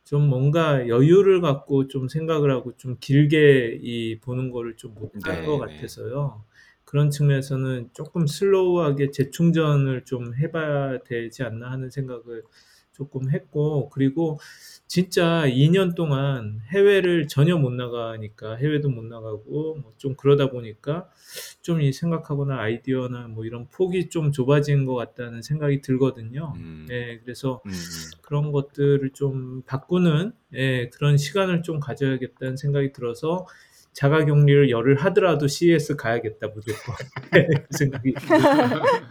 좀 0.06 0.30
뭔가 0.30 0.88
여유를 0.88 1.42
갖고 1.42 1.88
좀 1.88 2.08
생각을 2.08 2.52
하고 2.52 2.76
좀 2.78 2.98
길게 3.00 3.80
이 3.82 4.20
보는 4.20 4.52
거를 4.52 4.78
좀 4.78 4.94
못하는 4.94 5.42
네, 5.42 5.46
것 5.46 5.66
네. 5.66 5.76
같아서요. 5.76 6.44
그런 6.86 7.10
측면에서는 7.10 7.90
조금 7.94 8.28
슬로우하게 8.28 9.12
재충전을 9.12 10.06
좀 10.06 10.36
해봐야 10.36 11.00
되지 11.04 11.44
않나 11.44 11.72
하는 11.72 11.90
생각을 11.90 12.44
조금 12.94 13.30
했고 13.30 13.90
그리고 13.90 14.40
진짜 14.88 15.46
2년 15.48 15.96
동안 15.96 16.62
해외를 16.72 17.28
전혀 17.28 17.58
못 17.58 17.72
나가니까 17.74 18.56
해외도 18.56 18.90
못 18.90 19.04
나가고 19.04 19.76
뭐 19.82 19.94
좀 19.98 20.16
그러다 20.16 20.50
보니까 20.50 21.10
좀 21.62 21.82
이 21.82 21.92
생각하거나 21.92 22.60
아이디어나 22.60 23.28
뭐 23.28 23.46
이런 23.46 23.68
폭이 23.70 24.10
좀 24.10 24.32
좁아진 24.32 24.86
것 24.86 24.94
같다는 24.96 25.42
생각이 25.42 25.82
들거든요. 25.82 26.54
음. 26.58 26.86
네, 26.88 27.20
그래서 27.20 27.62
음, 27.66 27.72
음. 27.72 27.76
그런 28.22 28.52
것들을 28.52 29.10
좀 29.14 29.62
바꾸는 29.64 30.32
예, 30.54 30.90
그런 30.90 31.18
시간을 31.18 31.64
좀 31.64 31.80
가져야겠다는 31.80 32.56
생각이 32.58 32.94
들어서 32.94 33.46
자가격리를 33.96 34.70
열을 34.70 34.96
하더라도 35.06 35.48
CES 35.48 35.96
가야겠다 35.96 36.50
무조건 36.50 36.96
예, 37.36 37.48
그 37.64 37.78
생각이. 37.78 38.14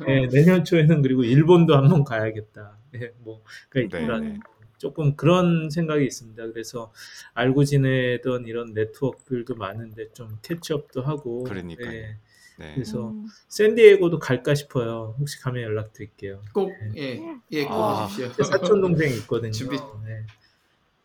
예, 0.08 0.26
내년 0.28 0.62
초에는 0.62 1.00
그리고 1.00 1.24
일본도 1.24 1.74
한번 1.74 2.04
가야겠다. 2.04 2.76
예, 2.96 3.12
뭐 3.20 3.42
그러니까 3.70 3.98
네, 3.98 4.04
이런 4.04 4.22
네. 4.34 4.38
조금 4.76 5.16
그런 5.16 5.70
생각이 5.70 6.04
있습니다. 6.04 6.48
그래서 6.48 6.92
알고 7.32 7.64
지내던 7.64 8.46
이런 8.46 8.74
네트워크들도 8.74 9.54
많은데 9.54 10.12
좀 10.12 10.38
캐치업도 10.42 11.00
하고 11.00 11.44
그러니까요. 11.44 11.90
예, 11.90 12.16
네. 12.58 12.72
그래서 12.74 13.08
음. 13.08 13.26
샌디에고도 13.48 14.18
갈까 14.18 14.54
싶어요. 14.54 15.16
혹시 15.18 15.40
가면 15.40 15.62
연락드릴게요. 15.62 16.42
꼭, 16.52 16.70
예, 16.98 17.22
예, 17.52 17.64
꼭 17.64 17.72
아. 17.72 18.08
사촌 18.44 18.82
동생이 18.82 19.14
있거든요. 19.20 19.50
준비- 19.50 19.76
네. 20.04 20.26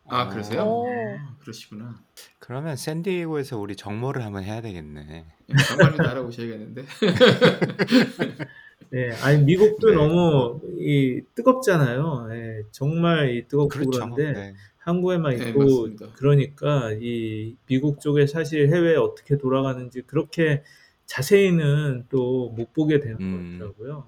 아, 0.10 0.28
그러세요? 0.28 0.64
오. 0.64 0.86
아, 1.20 1.36
그러시구나. 1.39 2.03
그러면 2.39 2.76
샌디에고에서 2.76 3.57
우리 3.57 3.76
정모를 3.76 4.24
한번 4.24 4.43
해야 4.43 4.62
되겠네. 4.62 5.26
예, 5.49 5.55
정말로 5.68 5.97
알아보셔야겠는데. 6.07 6.86
네, 8.91 9.12
아니 9.24 9.43
미국도 9.43 9.89
네. 9.89 9.95
너무 9.95 10.62
이 10.80 11.22
뜨겁잖아요. 11.36 12.30
예, 12.32 12.64
정말 12.72 13.36
이 13.36 13.47
뜨겁고 13.47 13.70
그 13.70 13.80
그렇죠. 13.80 13.99
런데 13.99 14.32
네. 14.34 14.55
한국에만 14.78 15.38
네, 15.38 15.49
있고 15.49 15.60
맞습니다. 15.60 16.07
그러니까 16.14 16.91
이 16.99 17.55
미국 17.68 17.99
쪽에 18.01 18.26
사실 18.28 18.70
해외 18.74 18.95
어떻게 18.95 19.38
돌아가는지 19.38 20.01
그렇게 20.03 20.64
자세히는 21.05 22.05
또 22.10 22.49
못 22.55 22.74
보게 22.74 22.99
되는 22.99 23.18
음. 23.20 23.60
것 23.60 23.60
같더라고요. 23.78 24.07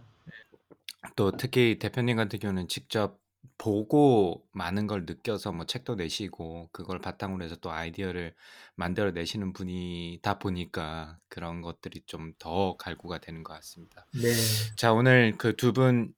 또 1.16 1.32
특히 1.38 1.78
대표님 1.80 2.16
같은 2.18 2.40
경우는 2.40 2.68
직접 2.68 3.20
보고 3.58 4.44
많은 4.54 4.88
걸 4.88 5.06
느껴서 5.06 5.52
뭐 5.52 5.66
책도 5.66 5.96
내시고 5.96 6.70
그걸 6.72 7.00
바탕으로 7.00 7.44
해서 7.44 7.56
또 7.58 7.72
아이디어를 7.72 8.34
만들어 8.76 9.12
내시는 9.12 9.54
분이다 9.54 10.40
보니까 10.40 11.20
그런 11.30 11.62
것들이 11.62 12.02
좀 12.08 12.34
더 12.40 12.76
갈구가 12.78 13.20
되는 13.20 13.44
것 13.44 13.54
같습니다. 13.54 14.08
네, 14.14 14.34
자, 14.78 14.94
오늘 14.94 15.34
그 15.38 15.56
두 15.56 15.74
분 15.74 16.14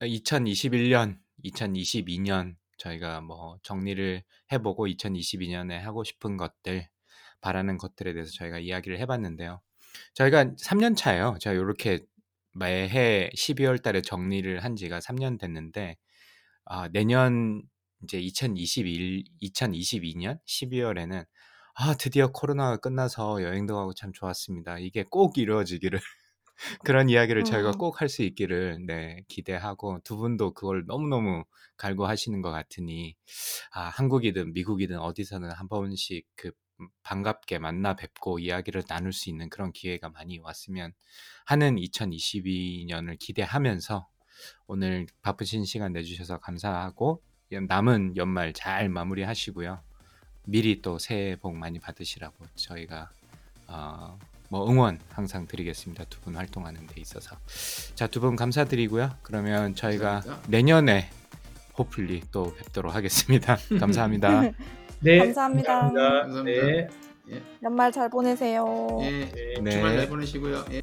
2021년, 0.00 1.18
2022년 1.44 2.56
저희가 2.78 3.20
뭐 3.20 3.58
정리를 3.62 4.22
해보고 4.52 4.86
2022년에 4.88 5.78
하고 5.80 6.04
싶은 6.04 6.36
것들, 6.36 6.88
바라는 7.40 7.78
것들에 7.78 8.12
대해서 8.14 8.32
저희가 8.32 8.58
이야기를 8.58 8.98
해봤는데요. 9.00 9.60
저희가 10.14 10.44
3년 10.56 10.96
차예요. 10.96 11.36
제가 11.40 11.54
이렇게 11.54 12.00
매해 12.52 13.30
12월 13.36 13.82
달에 13.82 14.00
정리를 14.02 14.62
한 14.64 14.76
지가 14.76 15.00
3년 15.00 15.38
됐는데, 15.38 15.96
아, 16.64 16.88
내년 16.88 17.62
이제 18.02 18.18
2021, 18.18 19.24
2022년 19.42 20.38
12월에는 20.46 21.24
아, 21.76 21.94
드디어 21.94 22.30
코로나가 22.30 22.76
끝나서 22.76 23.42
여행도 23.42 23.74
가고 23.74 23.94
참 23.94 24.12
좋았습니다. 24.12 24.78
이게 24.78 25.04
꼭 25.10 25.38
이루어지기를 25.38 25.98
그런 26.84 27.08
이야기를 27.10 27.44
저희가 27.44 27.70
음. 27.70 27.78
꼭할 27.78 28.08
수 28.08 28.22
있기를 28.22 28.86
네, 28.86 29.24
기대하고 29.28 30.00
두 30.04 30.16
분도 30.16 30.54
그걸 30.54 30.84
너무너무 30.86 31.44
갈구하시는 31.76 32.40
것 32.42 32.50
같으니 32.50 33.16
아, 33.72 33.88
한국이든 33.88 34.52
미국이든 34.52 34.98
어디서는 34.98 35.50
한 35.50 35.68
번씩 35.68 36.26
그 36.36 36.52
음, 36.80 36.88
반갑게 37.02 37.58
만나 37.58 37.94
뵙고 37.94 38.38
이야기를 38.38 38.84
나눌 38.88 39.12
수 39.12 39.30
있는 39.30 39.48
그런 39.48 39.72
기회가 39.72 40.08
많이 40.10 40.38
왔으면 40.38 40.92
하는 41.46 41.76
2022년을 41.76 43.18
기대하면서 43.18 44.08
오늘 44.66 45.06
바쁘신 45.22 45.64
시간 45.64 45.92
내주셔서 45.92 46.38
감사하고 46.38 47.22
남은 47.68 48.16
연말 48.16 48.52
잘 48.52 48.88
마무리하시고요. 48.88 49.80
미리 50.46 50.82
또 50.82 50.98
새해 50.98 51.36
복 51.36 51.54
많이 51.56 51.78
받으시라고 51.78 52.34
저희가 52.54 53.10
어, 53.68 54.18
뭐 54.50 54.68
응원 54.70 54.98
항상 55.10 55.46
드리겠습니다. 55.46 56.04
두 56.04 56.20
분 56.20 56.36
활동하는 56.36 56.86
데 56.86 57.00
있어서. 57.00 57.36
자, 57.94 58.06
두 58.06 58.20
분 58.20 58.36
감사드리고요. 58.36 59.10
그러면 59.22 59.74
저희가 59.74 60.20
감사합니다. 60.20 60.48
내년에 60.50 61.10
호플리 61.78 62.22
또 62.30 62.54
뵙도록 62.54 62.94
하겠습니다. 62.94 63.56
감사합니다. 63.80 64.42
네, 65.00 65.18
감사합니다. 65.18 65.80
감사합니다. 65.80 66.20
감사합니다. 66.22 66.66
네. 66.66 66.88
예, 67.30 67.42
연말 67.62 67.90
잘 67.90 68.10
보내세요. 68.10 68.98
예, 69.00 69.30
네. 69.62 69.70
주말 69.70 69.96
잘 69.96 70.08
보내시고요. 70.08 70.64
예. 70.72 70.82